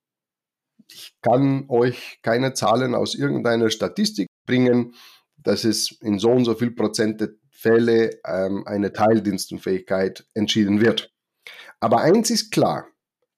Ich 0.86 1.16
kann 1.20 1.64
euch 1.68 2.20
keine 2.22 2.54
Zahlen 2.54 2.94
aus 2.94 3.16
irgendeiner 3.16 3.70
Statistik 3.70 4.28
bringen, 4.46 4.94
dass 5.36 5.64
es 5.64 5.98
in 6.00 6.20
so 6.20 6.30
und 6.30 6.44
so 6.44 6.54
viel 6.54 6.70
Prozent 6.70 7.20
der 7.20 7.30
Fälle 7.50 8.20
ähm, 8.24 8.64
eine 8.68 8.92
Teildienstunfähigkeit 8.92 10.24
entschieden 10.34 10.80
wird. 10.80 11.12
Aber 11.80 12.02
eins 12.02 12.30
ist 12.30 12.52
klar, 12.52 12.86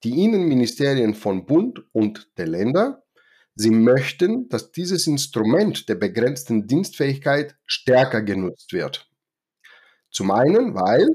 die 0.04 0.22
Innenministerien 0.24 1.14
von 1.14 1.46
Bund 1.46 1.82
und 1.92 2.28
der 2.36 2.48
Länder, 2.48 3.02
sie 3.54 3.70
möchten, 3.70 4.50
dass 4.50 4.72
dieses 4.72 5.06
Instrument 5.06 5.88
der 5.88 5.94
begrenzten 5.94 6.66
Dienstfähigkeit 6.66 7.56
stärker 7.64 8.20
genutzt 8.20 8.74
wird. 8.74 9.08
Zum 10.10 10.32
einen, 10.32 10.74
weil 10.74 11.08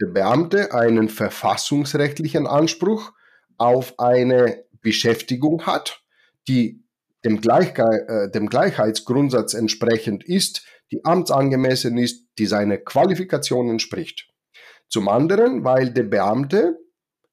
der 0.00 0.06
Beamte 0.06 0.72
einen 0.72 1.08
verfassungsrechtlichen 1.08 2.46
Anspruch 2.46 3.12
auf 3.58 3.98
eine 3.98 4.64
Beschäftigung 4.80 5.66
hat, 5.66 6.02
die 6.48 6.82
dem, 7.24 7.40
Gleichge 7.40 7.82
äh, 8.08 8.30
dem 8.30 8.48
Gleichheitsgrundsatz 8.48 9.54
entsprechend 9.54 10.24
ist, 10.24 10.64
die 10.90 11.04
amtsangemessen 11.04 11.98
ist, 11.98 12.26
die 12.38 12.46
seine 12.46 12.78
Qualifikation 12.78 13.68
entspricht. 13.68 14.28
Zum 14.88 15.08
anderen, 15.08 15.64
weil 15.64 15.90
der 15.90 16.04
Beamte 16.04 16.78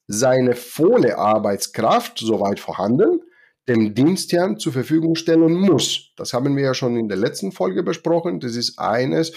seine 0.08 0.56
volle 0.56 1.18
Arbeitskraft, 1.18 2.20
soweit 2.20 2.60
vorhanden, 2.60 3.22
dem 3.68 3.94
Dienstherrn 3.94 4.58
zur 4.58 4.74
Verfügung 4.74 5.16
stellen 5.16 5.54
muss. 5.54 6.14
Das 6.16 6.34
haben 6.34 6.56
wir 6.56 6.64
ja 6.64 6.74
schon 6.74 6.96
in 6.98 7.10
der 7.10 7.18
letzten 7.18 7.52
Folge 7.52 7.84
besprochen. 7.84 8.40
Das 8.40 8.56
ist 8.56 8.80
eines 8.80 9.34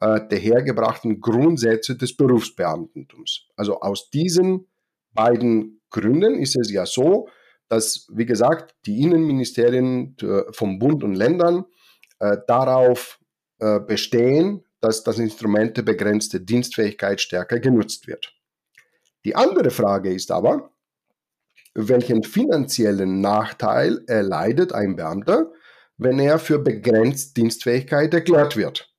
äh, 0.00 0.20
der 0.28 0.38
hergebrachten 0.38 1.20
Grundsätze 1.20 1.96
des 1.96 2.16
Berufsbeamtentums. 2.16 3.48
Also 3.56 3.80
aus 3.80 4.10
diesen 4.10 4.66
beiden 5.12 5.80
Gründen 5.90 6.34
ist 6.34 6.56
es 6.56 6.70
ja 6.70 6.86
so, 6.86 7.28
dass, 7.68 8.06
wie 8.12 8.26
gesagt, 8.26 8.74
die 8.86 9.02
Innenministerien 9.02 10.16
äh, 10.20 10.42
vom 10.52 10.78
Bund 10.78 11.02
und 11.02 11.14
Ländern 11.14 11.64
äh, 12.18 12.36
darauf 12.46 13.18
äh, 13.58 13.80
bestehen, 13.80 14.64
dass 14.80 15.02
das 15.02 15.18
Instrument 15.18 15.76
der 15.76 15.82
begrenzten 15.82 16.44
Dienstfähigkeit 16.44 17.20
stärker 17.20 17.58
genutzt 17.58 18.06
wird. 18.06 18.32
Die 19.24 19.34
andere 19.34 19.70
Frage 19.70 20.12
ist 20.12 20.30
aber, 20.30 20.70
welchen 21.74 22.22
finanziellen 22.22 23.20
Nachteil 23.20 24.02
erleidet 24.06 24.72
ein 24.72 24.96
Beamter, 24.96 25.52
wenn 25.98 26.18
er 26.18 26.38
für 26.38 26.58
begrenzt 26.58 27.36
Dienstfähigkeit 27.36 28.12
erklärt 28.14 28.56
wird. 28.56 28.94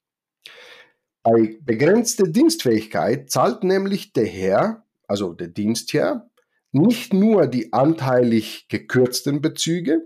Bei 1.29 1.57
begrenzter 1.59 2.25
Dienstfähigkeit 2.25 3.29
zahlt 3.29 3.61
nämlich 3.61 4.13
der 4.13 4.25
Herr, 4.25 4.85
also 5.09 5.33
der 5.33 5.49
Dienstherr, 5.49 6.29
nicht 6.71 7.13
nur 7.13 7.47
die 7.47 7.73
anteilig 7.73 8.69
gekürzten 8.69 9.41
Bezüge, 9.41 10.05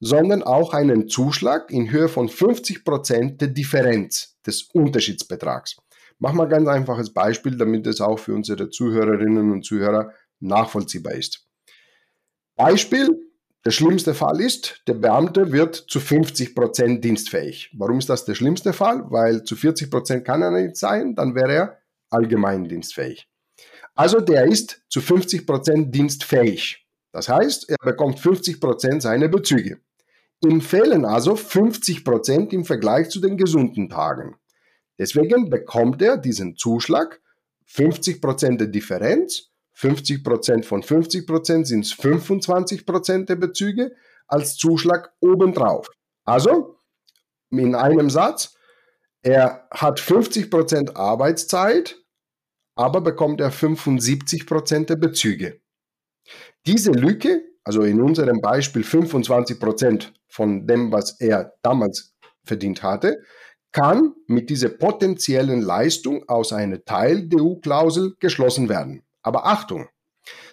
sondern 0.00 0.42
auch 0.42 0.74
einen 0.74 1.06
Zuschlag 1.08 1.70
in 1.70 1.92
Höhe 1.92 2.08
von 2.08 2.28
50 2.28 2.84
Prozent 2.84 3.40
der 3.40 3.46
Differenz 3.46 4.40
des 4.44 4.62
Unterschiedsbetrags. 4.72 5.76
Mach 6.18 6.32
mal 6.32 6.48
ganz 6.48 6.66
einfaches 6.66 7.14
Beispiel, 7.14 7.56
damit 7.56 7.86
es 7.86 8.00
auch 8.00 8.18
für 8.18 8.34
unsere 8.34 8.68
Zuhörerinnen 8.68 9.52
und 9.52 9.64
Zuhörer 9.64 10.10
nachvollziehbar 10.40 11.14
ist. 11.14 11.46
Beispiel, 12.56 13.16
der 13.66 13.72
schlimmste 13.72 14.14
Fall 14.14 14.40
ist, 14.40 14.80
der 14.86 14.94
Beamte 14.94 15.50
wird 15.50 15.74
zu 15.74 15.98
50 15.98 16.54
Prozent 16.54 17.04
dienstfähig. 17.04 17.72
Warum 17.76 17.98
ist 17.98 18.08
das 18.08 18.24
der 18.24 18.36
schlimmste 18.36 18.72
Fall? 18.72 19.02
Weil 19.10 19.42
zu 19.42 19.56
40 19.56 19.90
Prozent 19.90 20.24
kann 20.24 20.40
er 20.40 20.52
nicht 20.52 20.76
sein, 20.76 21.16
dann 21.16 21.34
wäre 21.34 21.52
er 21.52 21.78
allgemein 22.08 22.68
dienstfähig. 22.68 23.28
Also 23.96 24.20
der 24.20 24.46
ist 24.46 24.84
zu 24.88 25.00
50 25.00 25.44
Prozent 25.48 25.92
dienstfähig. 25.92 26.86
Das 27.10 27.28
heißt, 27.28 27.68
er 27.68 27.78
bekommt 27.82 28.20
50 28.20 28.60
Prozent 28.60 29.02
seiner 29.02 29.26
Bezüge. 29.26 29.80
Ihm 30.44 30.60
fehlen 30.60 31.04
also 31.04 31.34
50 31.34 32.04
Prozent 32.04 32.52
im 32.52 32.64
Vergleich 32.64 33.08
zu 33.08 33.20
den 33.20 33.36
gesunden 33.36 33.88
Tagen. 33.88 34.36
Deswegen 34.96 35.50
bekommt 35.50 36.00
er 36.02 36.18
diesen 36.18 36.56
Zuschlag, 36.56 37.20
50% 37.68 38.58
der 38.58 38.68
Differenz, 38.68 39.50
50% 39.76 40.64
von 40.64 40.82
50% 40.82 41.64
sind 41.64 41.84
25% 41.84 43.26
der 43.26 43.36
Bezüge 43.36 43.94
als 44.26 44.56
Zuschlag 44.56 45.12
obendrauf. 45.20 45.88
Also, 46.24 46.78
in 47.50 47.74
einem 47.74 48.10
Satz, 48.10 48.56
er 49.22 49.68
hat 49.70 50.00
50% 50.00 50.96
Arbeitszeit, 50.96 51.96
aber 52.74 53.00
bekommt 53.00 53.40
er 53.40 53.52
75% 53.52 54.86
der 54.86 54.96
Bezüge. 54.96 55.60
Diese 56.66 56.92
Lücke, 56.92 57.42
also 57.64 57.82
in 57.82 58.00
unserem 58.00 58.40
Beispiel 58.40 58.82
25% 58.82 60.12
von 60.28 60.66
dem, 60.66 60.92
was 60.92 61.20
er 61.20 61.54
damals 61.62 62.14
verdient 62.44 62.82
hatte, 62.82 63.22
kann 63.72 64.14
mit 64.26 64.48
dieser 64.48 64.70
potenziellen 64.70 65.60
Leistung 65.60 66.28
aus 66.28 66.52
einer 66.52 66.84
Teil-DU-Klausel 66.84 68.14
geschlossen 68.20 68.68
werden. 68.68 69.05
Aber 69.26 69.44
Achtung, 69.44 69.88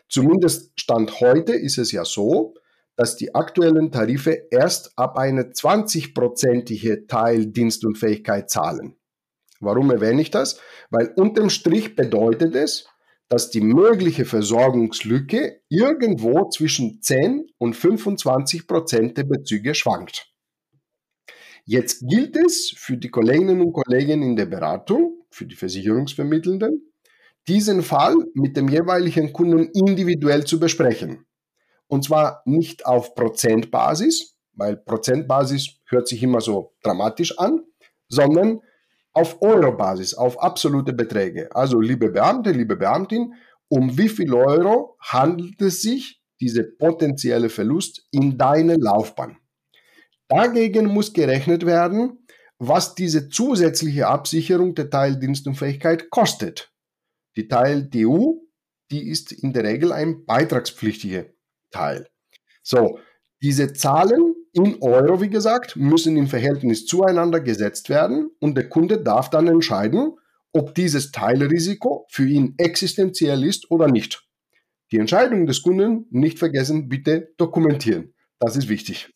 zumindest 0.10 0.72
Stand 0.80 1.20
heute 1.20 1.54
ist 1.54 1.78
es 1.78 1.92
ja 1.92 2.06
so, 2.06 2.56
dass 2.96 3.16
die 3.16 3.36
aktuellen 3.36 3.92
Tarife 3.92 4.48
erst 4.50 4.98
ab 4.98 5.16
einer 5.16 5.44
20-prozentige 5.44 7.06
Teildienstunfähigkeit 7.08 8.50
zahlen. 8.50 8.96
Warum 9.60 9.92
erwähne 9.92 10.24
ich 10.24 10.32
das? 10.32 10.60
Weil 10.90 11.14
unterm 11.16 11.52
Strich 11.52 11.96
bedeutet 11.96 12.56
es, 12.56 12.88
dass 13.30 13.52
die 13.52 13.62
mögliche 13.62 14.26
Versorgungslücke 14.26 15.62
irgendwo 15.70 16.50
zwischen 16.50 17.00
10 17.00 17.52
und 17.60 17.76
25 17.76 18.66
Prozent 18.66 19.18
der 19.20 19.26
Bezüge 19.26 19.76
schwankt. 19.76 20.34
Jetzt 21.66 22.08
gilt 22.08 22.36
es 22.36 22.74
für 22.76 22.98
die 22.98 23.10
Kolleginnen 23.10 23.62
und 23.62 23.74
Kollegen 23.74 24.24
in 24.24 24.36
der 24.36 24.48
Beratung, 24.48 25.26
für 25.30 25.46
die 25.46 25.56
Versicherungsvermittelnden, 25.56 26.93
diesen 27.48 27.84
Fall 27.84 28.16
mit 28.34 28.56
dem 28.56 28.70
jeweiligen 28.70 29.34
Kunden 29.34 29.70
individuell 29.74 30.46
zu 30.46 30.60
besprechen 30.60 31.26
Und 31.88 32.04
zwar 32.06 32.42
nicht 32.46 32.86
auf 32.86 33.16
Prozentbasis, 33.16 34.36
weil 34.54 34.78
Prozentbasis 34.78 35.82
hört 35.86 36.08
sich 36.08 36.24
immer 36.24 36.42
so 36.42 36.74
dramatisch 36.84 37.38
an, 37.38 37.62
sondern 38.08 38.62
auf 39.14 39.42
Eurobasis, 39.42 40.14
auf 40.14 40.42
absolute 40.42 40.94
Beträge. 40.94 41.54
Also 41.56 41.80
liebe 41.80 42.10
Beamte, 42.10 42.52
liebe 42.52 42.76
Beamtin, 42.76 43.34
um 43.68 43.98
wie 43.98 44.10
viel 44.10 44.34
Euro 44.34 44.98
handelt 45.00 45.62
es 45.62 45.82
sich, 45.82 46.22
diese 46.40 46.64
potenzielle 46.64 47.50
Verlust 47.50 48.08
in 48.12 48.38
deiner 48.38 48.78
Laufbahn? 48.78 49.38
Dagegen 50.28 50.88
muss 50.88 51.14
gerechnet 51.14 51.66
werden, 51.66 52.26
was 52.58 52.96
diese 52.96 53.30
zusätzliche 53.30 54.08
Absicherung 54.08 54.74
der 54.74 54.90
Teildienstunfähigkeit 54.90 56.10
kostet. 56.10 56.73
Die 57.36 57.48
Teil 57.48 57.84
DU, 57.84 58.48
die 58.92 59.10
ist 59.10 59.32
in 59.32 59.54
der 59.54 59.64
Regel 59.64 59.92
ein 59.92 60.26
beitragspflichtiger 60.26 61.26
Teil. 61.72 62.08
So, 62.62 63.00
diese 63.42 63.74
Zahlen 63.74 64.36
in 64.54 64.82
Euro, 64.82 65.20
wie 65.20 65.30
gesagt, 65.30 65.76
müssen 65.76 66.16
im 66.16 66.28
Verhältnis 66.28 66.86
zueinander 66.86 67.40
gesetzt 67.40 67.90
werden 67.90 68.30
und 68.40 68.56
der 68.56 68.70
Kunde 68.70 69.02
darf 69.02 69.30
dann 69.30 69.48
entscheiden, 69.48 70.14
ob 70.54 70.76
dieses 70.76 71.12
Teilrisiko 71.12 72.06
für 72.10 72.28
ihn 72.28 72.54
existenziell 72.58 73.44
ist 73.44 73.72
oder 73.72 73.88
nicht. 73.88 74.26
Die 74.92 75.00
Entscheidung 75.00 75.48
des 75.48 75.64
Kunden 75.64 76.06
nicht 76.12 76.38
vergessen, 76.38 76.88
bitte 76.88 77.34
dokumentieren. 77.38 78.14
Das 78.40 78.56
ist 78.56 78.70
wichtig. 78.70 79.12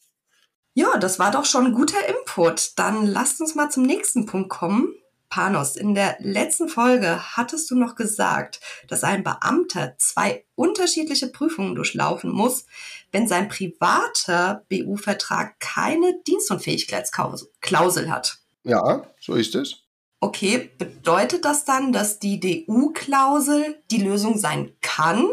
Ja, 0.74 0.98
das 0.98 1.20
war 1.20 1.32
doch 1.32 1.46
schon 1.46 1.74
guter 1.74 2.00
Input. 2.08 2.74
Dann 2.78 3.06
lasst 3.06 3.42
uns 3.42 3.56
mal 3.56 3.70
zum 3.70 3.84
nächsten 3.84 4.26
Punkt 4.26 4.50
kommen. 4.50 4.94
Panos, 5.30 5.76
in 5.76 5.94
der 5.94 6.16
letzten 6.20 6.70
Folge 6.70 7.36
hattest 7.36 7.70
du 7.70 7.76
noch 7.76 7.96
gesagt, 7.96 8.62
dass 8.88 9.04
ein 9.04 9.24
Beamter 9.24 9.96
zwei 9.98 10.46
unterschiedliche 10.56 11.28
Prüfungen 11.28 11.76
durchlaufen 11.76 12.32
muss, 12.32 12.66
wenn 13.12 13.28
sein 13.28 13.50
privater 13.50 14.66
BU-Vertrag 14.70 15.60
keine 15.60 16.20
Dienstunfähigkeitsklausel 16.28 18.10
hat. 18.10 18.40
Ja, 18.64 19.06
so 19.20 19.34
ist 19.34 19.56
es. 19.56 19.84
Okay, 20.20 20.72
bedeutet 20.78 21.46
das 21.46 21.64
dann, 21.66 21.92
dass 21.92 22.20
die 22.20 22.40
DU-Klausel 22.40 23.82
die 23.92 24.02
Lösung 24.02 24.38
sein 24.38 24.74
kann, 24.82 25.28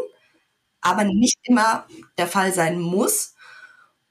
aber 0.81 1.05
nicht 1.05 1.37
immer 1.43 1.87
der 2.17 2.27
Fall 2.27 2.53
sein 2.53 2.79
muss? 2.79 3.33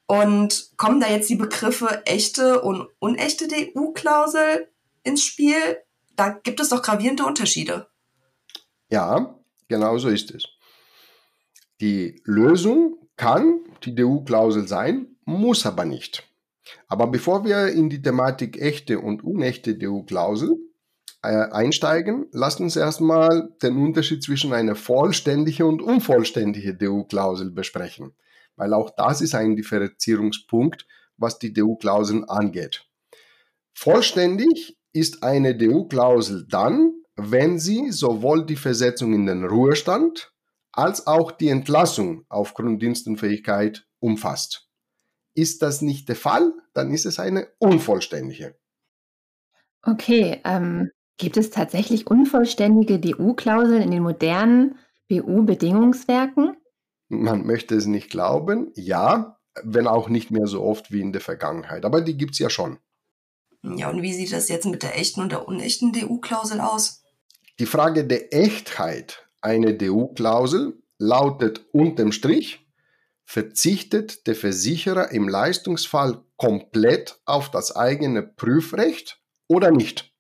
Und 0.07 0.73
kommen 0.77 1.01
da 1.01 1.09
jetzt 1.09 1.31
die 1.31 1.37
Begriffe 1.37 2.03
echte 2.05 2.61
und 2.61 2.89
unechte 2.99 3.49
DU-Klausel 3.49 4.69
ins 5.05 5.23
Spiel? 5.23 5.79
Da 6.17 6.31
gibt 6.31 6.61
es 6.61 6.69
doch 6.71 6.83
gravierende 6.83 7.25
Unterschiede. 7.25 7.89
Ja, 8.91 9.39
genau 9.69 9.99
so 9.99 10.09
ist 10.09 10.31
es. 10.33 10.45
Die 11.81 12.21
Lösung 12.25 12.99
kann 13.17 13.61
die 13.85 13.95
DU-Klausel 13.95 14.67
sein, 14.69 15.17
muss 15.25 15.67
aber 15.67 15.85
nicht. 15.85 16.29
Aber 16.89 17.07
bevor 17.09 17.45
wir 17.45 17.69
in 17.69 17.91
die 17.91 18.01
Thematik 18.01 18.61
echte 18.61 19.01
und 19.01 19.23
unechte 19.23 19.77
DU-Klausel 19.77 20.57
äh, 21.23 21.51
einsteigen, 21.51 22.27
lasst 22.33 22.61
uns 22.61 22.77
erstmal 22.77 23.51
den 23.63 23.77
Unterschied 23.77 24.23
zwischen 24.23 24.53
einer 24.53 24.75
vollständigen 24.75 25.67
und 25.67 25.83
unvollständigen 25.83 26.79
DU-Klausel 26.79 27.51
besprechen, 27.51 28.15
weil 28.57 28.73
auch 28.73 28.91
das 28.97 29.21
ist 29.21 29.35
ein 29.35 29.57
Differenzierungspunkt, 29.57 30.87
was 31.17 31.39
die 31.39 31.53
DU-Klauseln 31.53 32.25
angeht. 32.25 32.87
Vollständig 33.73 34.77
ist 34.95 35.23
eine 35.23 35.55
DU-Klausel 35.55 36.47
dann, 36.49 36.95
wenn 37.17 37.59
sie 37.59 37.91
sowohl 37.91 38.47
die 38.47 38.57
Versetzung 38.57 39.13
in 39.13 39.27
den 39.27 39.45
Ruhestand 39.45 40.33
als 40.73 41.07
auch 41.07 41.31
die 41.31 41.49
Entlassung 41.49 42.25
aufgrund 42.29 42.81
Dienstunfähigkeit 42.81 43.87
umfasst. 44.01 44.69
Ist 45.35 45.63
das 45.63 45.83
nicht 45.83 46.09
der 46.09 46.17
Fall, 46.17 46.53
dann 46.73 46.93
ist 46.93 47.07
es 47.07 47.19
eine 47.19 47.49
unvollständige. 47.59 48.57
Okay, 49.83 50.41
ähm, 50.45 50.91
gibt 51.19 51.37
es 51.37 51.51
tatsächlich 51.51 52.07
unvollständige 52.07 52.99
DU-Klauseln 52.99 53.83
in 53.83 53.91
den 53.91 54.03
modernen 54.03 54.79
BU-Bedingungswerken? 55.09 56.57
Man 57.09 57.47
möchte 57.47 57.75
es 57.75 57.87
nicht 57.87 58.11
glauben, 58.11 58.73
ja, 58.75 59.39
wenn 59.63 59.87
auch 59.87 60.09
nicht 60.09 60.31
mehr 60.31 60.47
so 60.47 60.63
oft 60.63 60.91
wie 60.91 61.01
in 61.01 61.13
der 61.13 61.21
Vergangenheit, 61.21 61.85
aber 61.85 62.01
die 62.01 62.17
gibt 62.17 62.33
es 62.33 62.39
ja 62.39 62.51
schon. 62.51 62.79
Ja, 63.65 63.89
und 63.89 64.03
wie 64.03 64.13
sieht 64.13 64.33
das 64.33 64.49
jetzt 64.49 64.67
mit 64.67 64.83
der 64.83 64.99
echten 64.99 65.21
und 65.21 65.33
der 65.33 65.49
unechten 65.49 65.93
DU-Klausel 65.93 66.61
aus? 66.61 67.03
Die 67.59 67.67
Frage 67.67 68.05
der 68.05 68.35
Echtheit 68.35 69.27
einer 69.41 69.73
DU-Klausel 69.73 70.83
lautet 70.99 71.65
unterm 71.73 72.13
Strich, 72.13 72.67
verzichtet 73.25 74.27
der 74.27 74.35
Versicherer 74.35 75.13
im 75.13 75.29
Leistungsfall 75.29 76.23
komplett 76.37 77.19
auf 77.25 77.51
das 77.51 77.75
eigene 77.75 78.23
Prüfrecht 78.23 79.23
oder 79.49 79.71
nicht? 79.71 80.13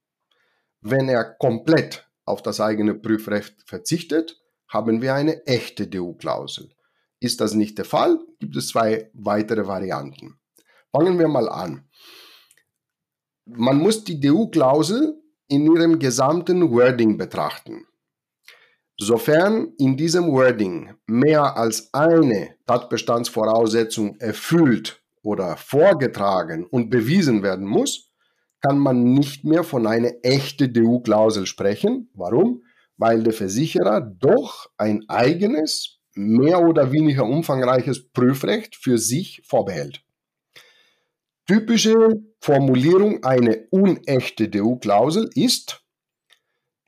Wenn 0.80 1.08
er 1.08 1.24
komplett 1.24 2.08
auf 2.24 2.42
das 2.42 2.60
eigene 2.60 2.94
Prüfrecht 2.94 3.56
verzichtet, 3.66 4.40
haben 4.68 5.02
wir 5.02 5.14
eine 5.14 5.46
echte 5.46 5.86
DU-Klausel. 5.86 6.70
Ist 7.20 7.40
das 7.40 7.52
nicht 7.52 7.76
der 7.76 7.84
Fall, 7.84 8.18
gibt 8.38 8.56
es 8.56 8.68
zwei 8.68 9.10
weitere 9.12 9.66
Varianten. 9.66 10.38
Fangen 10.92 11.18
wir 11.18 11.28
mal 11.28 11.48
an. 11.48 11.88
Man 13.46 13.78
muss 13.78 14.04
die 14.04 14.20
DU-Klausel 14.20 15.20
in 15.48 15.66
ihrem 15.66 15.98
gesamten 15.98 16.70
Wording 16.70 17.18
betrachten. 17.18 17.86
Sofern 18.96 19.74
in 19.78 19.96
diesem 19.96 20.30
Wording 20.32 20.94
mehr 21.06 21.56
als 21.56 21.92
eine 21.92 22.54
Tatbestandsvoraussetzung 22.66 24.16
erfüllt 24.20 25.02
oder 25.22 25.56
vorgetragen 25.56 26.64
und 26.64 26.90
bewiesen 26.90 27.42
werden 27.42 27.66
muss, 27.66 28.12
kann 28.60 28.78
man 28.78 29.12
nicht 29.12 29.44
mehr 29.44 29.64
von 29.64 29.86
einer 29.86 30.12
echten 30.22 30.72
DU-Klausel 30.72 31.44
sprechen. 31.46 32.08
Warum? 32.14 32.62
Weil 32.96 33.24
der 33.24 33.32
Versicherer 33.32 34.00
doch 34.00 34.70
ein 34.78 35.04
eigenes, 35.08 35.98
mehr 36.14 36.62
oder 36.62 36.92
weniger 36.92 37.24
umfangreiches 37.24 38.08
Prüfrecht 38.10 38.76
für 38.76 38.96
sich 38.96 39.42
vorbehält. 39.44 40.03
Typische 41.46 42.22
Formulierung 42.40 43.22
einer 43.22 43.56
unechten 43.70 44.50
DU-Klausel 44.50 45.28
ist, 45.34 45.84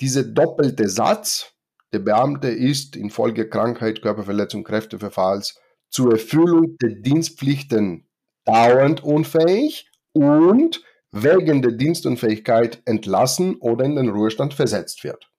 dieser 0.00 0.24
doppelte 0.24 0.88
Satz 0.88 1.52
der 1.92 1.98
Beamte 2.00 2.48
ist 2.48 2.96
infolge 2.96 3.48
Krankheit, 3.48 4.02
Körperverletzung, 4.02 4.64
Kräfteverfalls 4.64 5.58
zur 5.90 6.12
Erfüllung 6.12 6.76
der 6.78 6.90
Dienstpflichten 6.96 8.08
dauernd 8.44 9.02
unfähig 9.04 9.90
und 10.12 10.82
wegen 11.12 11.62
der 11.62 11.72
Dienstunfähigkeit 11.72 12.82
entlassen 12.84 13.56
oder 13.56 13.84
in 13.84 13.96
den 13.96 14.08
Ruhestand 14.08 14.54
versetzt 14.54 15.04
wird. 15.04 15.30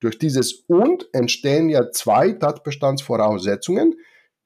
Durch 0.00 0.18
dieses 0.18 0.64
und 0.66 1.06
entstehen 1.12 1.68
ja 1.68 1.90
zwei 1.90 2.32
Tatbestandsvoraussetzungen, 2.32 3.94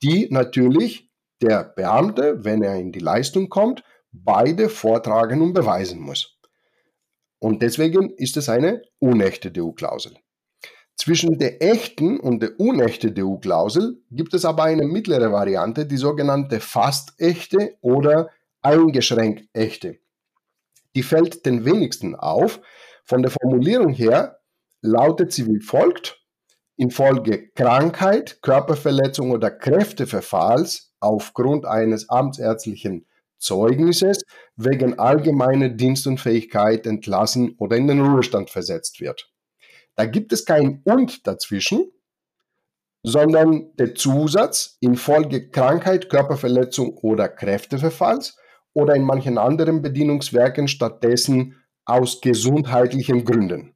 die 0.03 0.29
natürlich 0.31 1.11
der 1.41 1.65
Beamte, 1.65 2.45
wenn 2.45 2.63
er 2.63 2.77
in 2.77 2.93
die 2.93 3.01
Leistung 3.01 3.49
kommt, 3.49 3.83
beide 4.13 4.69
vortragen 4.69 5.43
und 5.43 5.53
beweisen 5.53 6.01
muss. 6.01 6.39
Und 7.39 7.63
deswegen 7.63 8.11
ist 8.11 8.37
es 8.37 8.49
eine 8.49 8.83
unechte 8.99 9.51
DU-Klausel. 9.51 10.17
Zwischen 10.97 11.39
der 11.39 11.63
echten 11.63 12.19
und 12.19 12.43
der 12.43 12.59
unechten 12.59 13.15
DU-Klausel 13.15 14.03
gibt 14.11 14.35
es 14.35 14.45
aber 14.45 14.65
eine 14.65 14.85
mittlere 14.85 15.31
Variante, 15.31 15.87
die 15.87 15.97
sogenannte 15.97 16.59
fast 16.59 17.15
echte 17.19 17.77
oder 17.81 18.31
eingeschränkt 18.63 19.49
echte. 19.53 19.99
Die 20.97 21.05
fällt 21.05 21.47
den 21.47 21.65
wenigsten 21.65 22.17
auf. 22.17 22.61
Von 23.05 23.23
der 23.23 23.31
Formulierung 23.31 23.93
her 23.93 24.41
lautet 24.81 25.33
sie 25.33 25.47
wie 25.47 25.61
folgt. 25.61 26.21
Infolge 26.77 27.51
Krankheit, 27.55 28.43
Körperverletzung 28.43 29.31
oder 29.31 29.51
Kräfteverfalls 29.51 30.93
aufgrund 30.99 31.65
eines 31.65 32.09
amtsärztlichen 32.09 33.07
Zeugnisses 33.39 34.25
wegen 34.57 34.99
allgemeiner 34.99 35.69
Dienstunfähigkeit 35.69 36.87
entlassen 36.87 37.55
oder 37.59 37.77
in 37.77 37.87
den 37.87 38.01
Ruhestand 38.01 38.51
versetzt 38.51 39.01
wird. 39.01 39.31
Da 39.95 40.07
gibt 40.07 40.33
es 40.33 40.45
kein 40.45 40.83
und 40.85 41.27
dazwischen, 41.27 41.91
sondern 43.03 43.75
der 43.77 43.95
Zusatz 43.95 44.77
infolge 44.81 45.51
Krankheit, 45.51 46.11
Körperverletzung 46.11 46.97
oder 46.99 47.29
Kräfteverfalls 47.29 48.37
oder 48.75 48.95
in 48.95 49.03
manchen 49.03 49.39
anderen 49.39 49.83
Bedienungswerken 49.83 50.69
stattdessen 50.69 51.57
aus 51.85 52.21
gesundheitlichen 52.21 53.25
Gründen. 53.25 53.75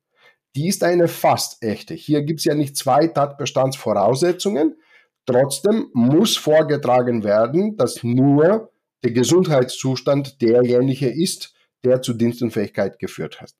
Die 0.54 0.68
ist 0.68 0.84
eine 0.84 1.08
fast 1.08 1.62
echte. 1.62 1.94
Hier 1.94 2.22
gibt 2.22 2.40
es 2.40 2.44
ja 2.44 2.54
nicht 2.54 2.76
zwei 2.76 3.06
Tatbestandsvoraussetzungen. 3.06 4.76
Trotzdem 5.24 5.88
muss 5.94 6.36
vorgetragen 6.36 7.24
werden, 7.24 7.76
dass 7.76 8.02
nur 8.02 8.71
der 9.02 9.12
Gesundheitszustand 9.12 10.40
derjenige 10.40 11.08
ist, 11.08 11.54
der 11.84 12.02
zu 12.02 12.14
Dienstunfähigkeit 12.14 12.98
geführt 12.98 13.40
hat. 13.40 13.54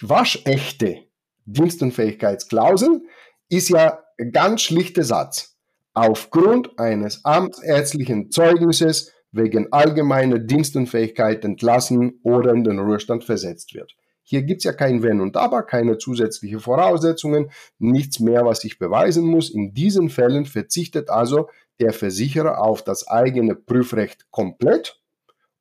Waschechte 0.00 1.04
Dienstunfähigkeitsklausel 1.44 3.02
ist 3.48 3.68
ja 3.70 4.02
ein 4.18 4.32
ganz 4.32 4.62
schlichter 4.62 5.04
Satz. 5.04 5.56
aufgrund 5.94 6.78
eines 6.78 7.24
amtsärztlichen 7.24 8.30
Zeugnisses 8.30 9.12
wegen 9.32 9.72
allgemeiner 9.72 10.38
Dienstunfähigkeit 10.38 11.44
entlassen 11.44 12.20
oder 12.22 12.52
in 12.52 12.62
den 12.62 12.78
Ruhestand 12.78 13.24
versetzt 13.24 13.74
wird. 13.74 13.96
Hier 14.22 14.42
gibt 14.42 14.58
es 14.58 14.64
ja 14.64 14.72
kein 14.72 15.02
Wenn 15.02 15.20
und 15.20 15.36
Aber, 15.36 15.62
keine 15.62 15.98
zusätzliche 15.98 16.60
Voraussetzungen, 16.60 17.50
nichts 17.78 18.20
mehr, 18.20 18.44
was 18.44 18.62
ich 18.62 18.78
beweisen 18.78 19.24
muss. 19.24 19.50
In 19.50 19.74
diesen 19.74 20.08
Fällen 20.08 20.44
verzichtet 20.44 21.10
also 21.10 21.48
der 21.80 21.92
Versicherer 21.92 22.60
auf 22.60 22.82
das 22.82 23.06
eigene 23.06 23.54
Prüfrecht 23.54 24.30
komplett 24.30 25.00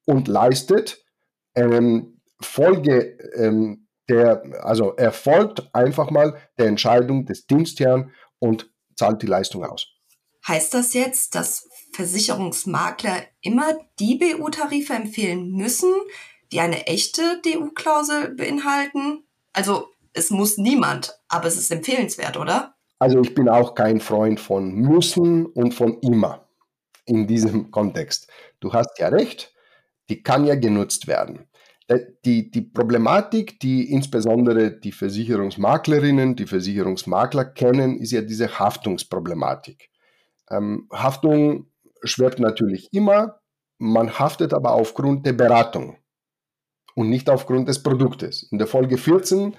und 0.05 0.27
leistet 0.27 1.03
ähm, 1.55 2.21
Folge 2.39 3.17
ähm, 3.35 3.87
der, 4.09 4.63
also 4.63 4.95
erfolgt 4.95 5.67
einfach 5.73 6.11
mal 6.11 6.39
der 6.57 6.67
Entscheidung 6.67 7.25
des 7.25 7.45
Dienstherrn 7.45 8.11
und 8.39 8.71
zahlt 8.95 9.21
die 9.21 9.27
Leistung 9.27 9.65
aus. 9.65 9.87
Heißt 10.47 10.73
das 10.73 10.93
jetzt, 10.93 11.35
dass 11.35 11.67
Versicherungsmakler 11.93 13.23
immer 13.41 13.77
die 13.99 14.15
BU-Tarife 14.15 14.93
empfehlen 14.93 15.51
müssen, 15.51 15.93
die 16.51 16.61
eine 16.61 16.87
echte 16.87 17.41
DU-Klausel 17.43 18.35
beinhalten? 18.35 19.25
Also 19.51 19.89
es 20.13 20.29
muss 20.29 20.57
niemand, 20.57 21.19
aber 21.27 21.47
es 21.47 21.57
ist 21.57 21.71
empfehlenswert, 21.71 22.37
oder? 22.37 22.76
Also 22.99 23.21
ich 23.21 23.35
bin 23.35 23.47
auch 23.49 23.75
kein 23.75 23.99
Freund 23.99 24.39
von 24.39 24.73
müssen 24.73 25.45
und 25.45 25.73
von 25.73 25.99
immer 25.99 26.47
in 27.05 27.27
diesem 27.27 27.71
Kontext. 27.71 28.29
Du 28.59 28.73
hast 28.73 28.99
ja 28.99 29.09
recht, 29.09 29.53
die 30.09 30.23
kann 30.23 30.45
ja 30.45 30.55
genutzt 30.55 31.07
werden. 31.07 31.47
Äh, 31.87 31.99
die, 32.25 32.51
die 32.51 32.61
Problematik, 32.61 33.59
die 33.59 33.91
insbesondere 33.91 34.71
die 34.71 34.91
Versicherungsmaklerinnen, 34.91 36.35
die 36.35 36.47
Versicherungsmakler 36.47 37.45
kennen, 37.45 37.97
ist 37.97 38.11
ja 38.11 38.21
diese 38.21 38.59
Haftungsproblematik. 38.59 39.89
Ähm, 40.49 40.87
Haftung 40.91 41.67
schwirrt 42.03 42.39
natürlich 42.39 42.89
immer, 42.93 43.39
man 43.79 44.17
haftet 44.17 44.53
aber 44.53 44.73
aufgrund 44.73 45.25
der 45.25 45.33
Beratung 45.33 45.97
und 46.95 47.09
nicht 47.09 47.29
aufgrund 47.29 47.67
des 47.67 47.83
Produktes. 47.83 48.43
In 48.43 48.57
der 48.57 48.67
Folge 48.67 48.97
14, 48.97 49.55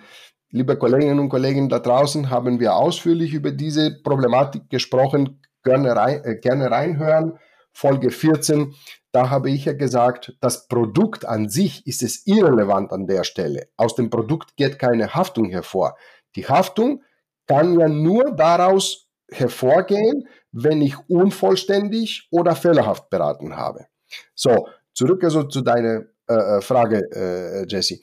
liebe 0.50 0.76
Kolleginnen 0.76 1.18
und 1.18 1.28
Kollegen 1.28 1.68
da 1.68 1.78
draußen, 1.78 2.30
haben 2.30 2.60
wir 2.60 2.74
ausführlich 2.74 3.34
über 3.34 3.50
diese 3.50 4.00
Problematik 4.02 4.70
gesprochen. 4.70 5.40
Gerne, 5.62 5.94
rein, 5.94 6.24
äh, 6.24 6.36
gerne 6.36 6.70
reinhören. 6.70 7.38
Folge 7.72 8.10
14, 8.10 8.74
da 9.12 9.30
habe 9.30 9.50
ich 9.50 9.66
ja 9.66 9.72
gesagt, 9.72 10.36
das 10.40 10.66
Produkt 10.66 11.24
an 11.24 11.48
sich 11.48 11.86
ist 11.86 12.02
es 12.02 12.26
irrelevant 12.26 12.92
an 12.92 13.06
der 13.06 13.24
Stelle. 13.24 13.68
Aus 13.76 13.94
dem 13.94 14.10
Produkt 14.10 14.56
geht 14.56 14.78
keine 14.78 15.14
Haftung 15.14 15.50
hervor. 15.50 15.96
Die 16.34 16.46
Haftung 16.46 17.02
kann 17.46 17.78
ja 17.78 17.88
nur 17.88 18.32
daraus 18.32 19.08
hervorgehen, 19.30 20.28
wenn 20.50 20.80
ich 20.82 20.96
unvollständig 21.08 22.28
oder 22.30 22.56
fehlerhaft 22.56 23.10
beraten 23.10 23.56
habe. 23.56 23.86
So, 24.34 24.68
zurück 24.92 25.22
also 25.22 25.44
zu 25.44 25.60
deiner 25.60 26.04
äh, 26.28 26.34
äh, 26.34 26.60
Frage, 26.60 27.08
äh, 27.12 27.66
Jesse. 27.68 28.00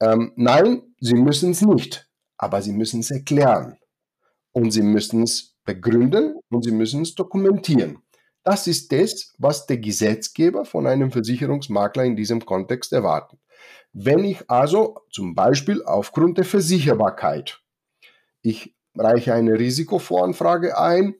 Ähm, 0.00 0.32
nein, 0.36 0.82
Sie 1.00 1.14
müssen 1.14 1.52
es 1.52 1.62
nicht, 1.62 2.08
aber 2.36 2.62
Sie 2.62 2.72
müssen 2.72 3.00
es 3.00 3.10
erklären. 3.10 3.78
Und 4.52 4.70
Sie 4.70 4.82
müssen 4.82 5.22
es 5.22 5.54
begründen 5.64 6.36
und 6.50 6.64
Sie 6.64 6.70
müssen 6.70 7.02
es 7.02 7.14
dokumentieren. 7.14 7.98
Das 8.42 8.66
ist 8.66 8.92
das, 8.92 9.34
was 9.38 9.66
der 9.66 9.78
Gesetzgeber 9.78 10.64
von 10.64 10.86
einem 10.86 11.10
Versicherungsmakler 11.10 12.04
in 12.04 12.16
diesem 12.16 12.44
Kontext 12.44 12.92
erwartet. 12.92 13.40
Wenn 13.92 14.24
ich 14.24 14.48
also 14.48 15.00
zum 15.10 15.34
Beispiel 15.34 15.82
aufgrund 15.82 16.38
der 16.38 16.44
Versicherbarkeit, 16.44 17.60
ich 18.42 18.74
reiche 18.94 19.34
eine 19.34 19.58
Risikovoranfrage 19.58 20.78
ein, 20.78 21.16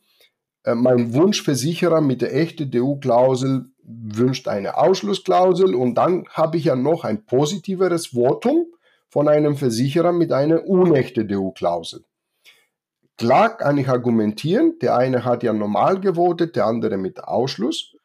äh, 0.65 0.75
mein 0.75 1.15
Wunschversicherer 1.15 2.01
mit 2.01 2.23
der 2.23 2.35
echten 2.35 2.71
DU-Klausel 2.71 3.71
wünscht 3.87 4.49
eine 4.49 4.77
Ausschlussklausel 4.77 5.75
und 5.75 5.95
dann 5.95 6.27
habe 6.31 6.57
ich 6.57 6.65
ja 6.65 6.77
noch 6.77 7.05
ein 7.05 7.25
positiveres 7.25 8.09
Votum 8.09 8.67
von 9.09 9.29
einem 9.29 9.57
Versicherer 9.57 10.13
mit 10.13 10.33
einer 10.33 10.67
unechten 10.67 11.29
DU-Klausel. 11.29 12.05
Klar 13.17 13.57
kann 13.57 13.79
ich 13.79 13.89
argumentieren, 13.89 14.79
der 14.83 14.97
eine 14.97 15.25
hat 15.25 15.43
ja 15.43 15.53
normal 15.53 16.01
gewotet, 16.01 16.57
der 16.57 16.67
andere 16.67 16.99
mit 16.99 17.23
Ausschluss. 17.25 17.97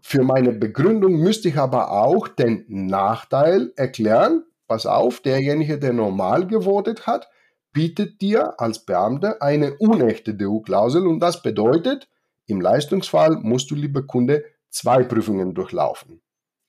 Für 0.00 0.22
meine 0.22 0.52
Begründung 0.52 1.16
müsste 1.16 1.48
ich 1.48 1.56
aber 1.56 1.90
auch 1.90 2.28
den 2.28 2.64
Nachteil 2.68 3.72
erklären. 3.76 4.44
Pass 4.66 4.86
auf, 4.86 5.20
derjenige, 5.20 5.78
der 5.78 5.92
normal 5.92 6.46
gewotet 6.46 7.06
hat, 7.06 7.28
bietet 7.72 8.20
dir 8.22 8.58
als 8.60 8.86
Beamter 8.86 9.42
eine 9.42 9.74
unechte 9.74 10.34
DU-Klausel 10.34 11.06
und 11.06 11.20
das 11.20 11.42
bedeutet, 11.42 12.08
im 12.46 12.60
Leistungsfall 12.60 13.40
musst 13.42 13.70
du, 13.70 13.74
lieber 13.74 14.06
Kunde, 14.06 14.44
zwei 14.74 15.04
Prüfungen 15.04 15.54
durchlaufen. 15.54 16.20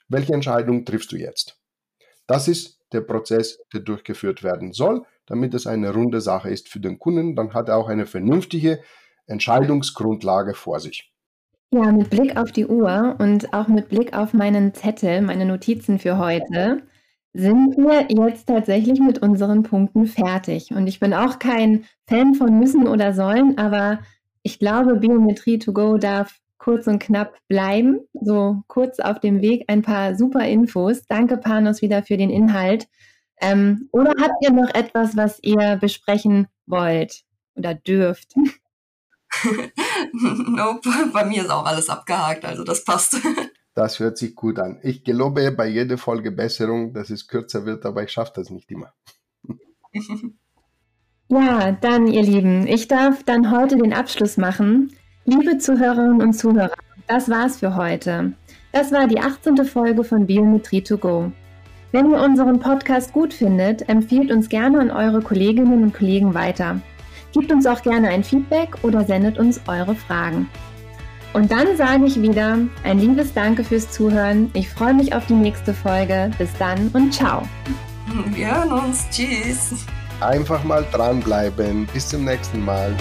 Welche 0.07 0.33
Entscheidung 0.33 0.85
triffst 0.85 1.11
du 1.11 1.17
jetzt? 1.17 1.59
Das 2.27 2.47
ist 2.47 2.79
der 2.93 3.01
Prozess, 3.01 3.59
der 3.73 3.81
durchgeführt 3.81 4.43
werden 4.43 4.71
soll, 4.71 5.03
damit 5.25 5.53
es 5.53 5.67
eine 5.67 5.91
runde 5.91 6.21
Sache 6.21 6.49
ist 6.49 6.69
für 6.69 6.79
den 6.79 6.99
Kunden. 6.99 7.35
Dann 7.35 7.53
hat 7.53 7.69
er 7.69 7.77
auch 7.77 7.89
eine 7.89 8.05
vernünftige 8.05 8.79
Entscheidungsgrundlage 9.25 10.53
vor 10.53 10.79
sich. 10.79 11.11
Ja, 11.71 11.91
mit 11.91 12.11
Blick 12.11 12.37
auf 12.37 12.51
die 12.51 12.67
Uhr 12.67 13.15
und 13.19 13.53
auch 13.53 13.67
mit 13.67 13.89
Blick 13.89 14.15
auf 14.15 14.33
meinen 14.33 14.73
Zettel, 14.73 15.21
meine 15.21 15.45
Notizen 15.45 15.97
für 15.97 16.17
heute, 16.19 16.83
sind 17.33 17.75
wir 17.75 18.07
jetzt 18.09 18.47
tatsächlich 18.47 18.99
mit 18.99 19.21
unseren 19.21 19.63
Punkten 19.63 20.05
fertig. 20.05 20.71
Und 20.71 20.87
ich 20.87 20.99
bin 20.99 21.13
auch 21.13 21.39
kein 21.39 21.85
Fan 22.07 22.35
von 22.35 22.59
müssen 22.59 22.87
oder 22.87 23.13
sollen, 23.13 23.57
aber 23.57 23.99
ich 24.41 24.59
glaube, 24.59 24.95
Biometrie 24.95 25.57
to 25.57 25.73
go 25.73 25.97
darf 25.97 26.39
kurz 26.65 26.87
und 26.87 26.97
knapp 26.97 27.37
bleiben. 27.47 27.99
So 28.19 28.63
kurz 28.67 28.99
auf 28.99 29.19
dem 29.19 29.39
Weg 29.41 29.65
ein 29.67 29.83
paar 29.83 30.15
super 30.15 30.47
Infos. 30.47 31.05
Danke, 31.05 31.37
Panos, 31.37 31.83
wieder 31.83 32.01
für 32.01 32.17
den 32.17 32.31
Inhalt. 32.31 32.87
Ähm, 33.39 33.87
oder 33.91 34.15
habt 34.19 34.33
ihr 34.41 34.51
noch 34.51 34.73
etwas, 34.73 35.15
was 35.15 35.37
ihr 35.43 35.77
besprechen 35.79 36.47
wollt 36.65 37.21
oder 37.53 37.75
dürft? 37.75 38.33
nope, 40.13 40.89
bei 41.13 41.25
mir 41.25 41.43
ist 41.43 41.51
auch 41.51 41.65
alles 41.65 41.87
abgehakt, 41.87 42.43
also 42.45 42.63
das 42.63 42.83
passt. 42.83 43.17
Das 43.77 43.99
hört 43.99 44.17
sich 44.17 44.35
gut 44.35 44.57
an. 44.57 44.79
Ich 44.83 45.03
gelobe 45.03 45.51
bei 45.51 45.67
jeder 45.67 45.97
Folge 45.97 46.31
Besserung, 46.31 46.93
dass 46.93 47.09
es 47.09 47.27
kürzer 47.27 47.65
wird, 47.65 47.85
aber 47.85 48.03
ich 48.03 48.09
schaffe 48.09 48.31
das 48.35 48.49
nicht 48.49 48.71
immer. 48.71 48.93
Ja, 51.27 51.71
dann, 51.71 52.05
ihr 52.05 52.21
Lieben, 52.21 52.67
ich 52.67 52.87
darf 52.87 53.23
dann 53.23 53.49
heute 53.49 53.77
den 53.77 53.93
Abschluss 53.93 54.37
machen. 54.37 54.95
Liebe 55.27 55.57
Zuhörerinnen 55.57 56.21
und 56.21 56.33
Zuhörer, 56.33 56.75
das 57.07 57.27
war's 57.29 57.57
für 57.57 57.75
heute. 57.75 58.33
Das 58.71 58.91
war 58.91 59.07
die 59.07 59.19
18. 59.19 59.65
Folge 59.65 60.03
von 60.03 60.27
Biometrie 60.27 60.83
to 60.83 60.99
go. 60.99 61.31
Wenn 61.91 62.11
ihr 62.11 62.21
unseren 62.21 62.59
Podcast 62.59 63.11
gut 63.11 63.33
findet, 63.33 63.89
empfiehlt 63.89 64.31
uns 64.31 64.49
gerne 64.49 64.79
an 64.79 64.91
eure 64.91 65.23
Kolleginnen 65.23 65.81
und 65.81 65.95
Kollegen 65.95 66.35
weiter. 66.35 66.79
Gebt 67.33 67.51
uns 67.51 67.65
auch 67.65 67.81
gerne 67.81 68.09
ein 68.09 68.23
Feedback 68.23 68.75
oder 68.83 69.03
sendet 69.03 69.39
uns 69.39 69.59
eure 69.67 69.95
Fragen. 69.95 70.47
Und 71.33 71.51
dann 71.51 71.75
sage 71.75 72.05
ich 72.05 72.21
wieder 72.21 72.59
ein 72.83 72.99
liebes 72.99 73.33
Danke 73.33 73.63
fürs 73.63 73.89
Zuhören. 73.89 74.51
Ich 74.53 74.69
freue 74.69 74.93
mich 74.93 75.15
auf 75.15 75.25
die 75.25 75.33
nächste 75.33 75.73
Folge. 75.73 76.29
Bis 76.37 76.49
dann 76.59 76.89
und 76.93 77.11
ciao. 77.11 77.41
Wir 78.27 78.55
hören 78.55 78.71
uns. 78.73 79.07
Tschüss. 79.09 79.87
Einfach 80.21 80.63
mal 80.63 80.85
dranbleiben. 80.91 81.87
Bis 81.91 82.09
zum 82.09 82.25
nächsten 82.25 82.63
Mal. 82.63 82.95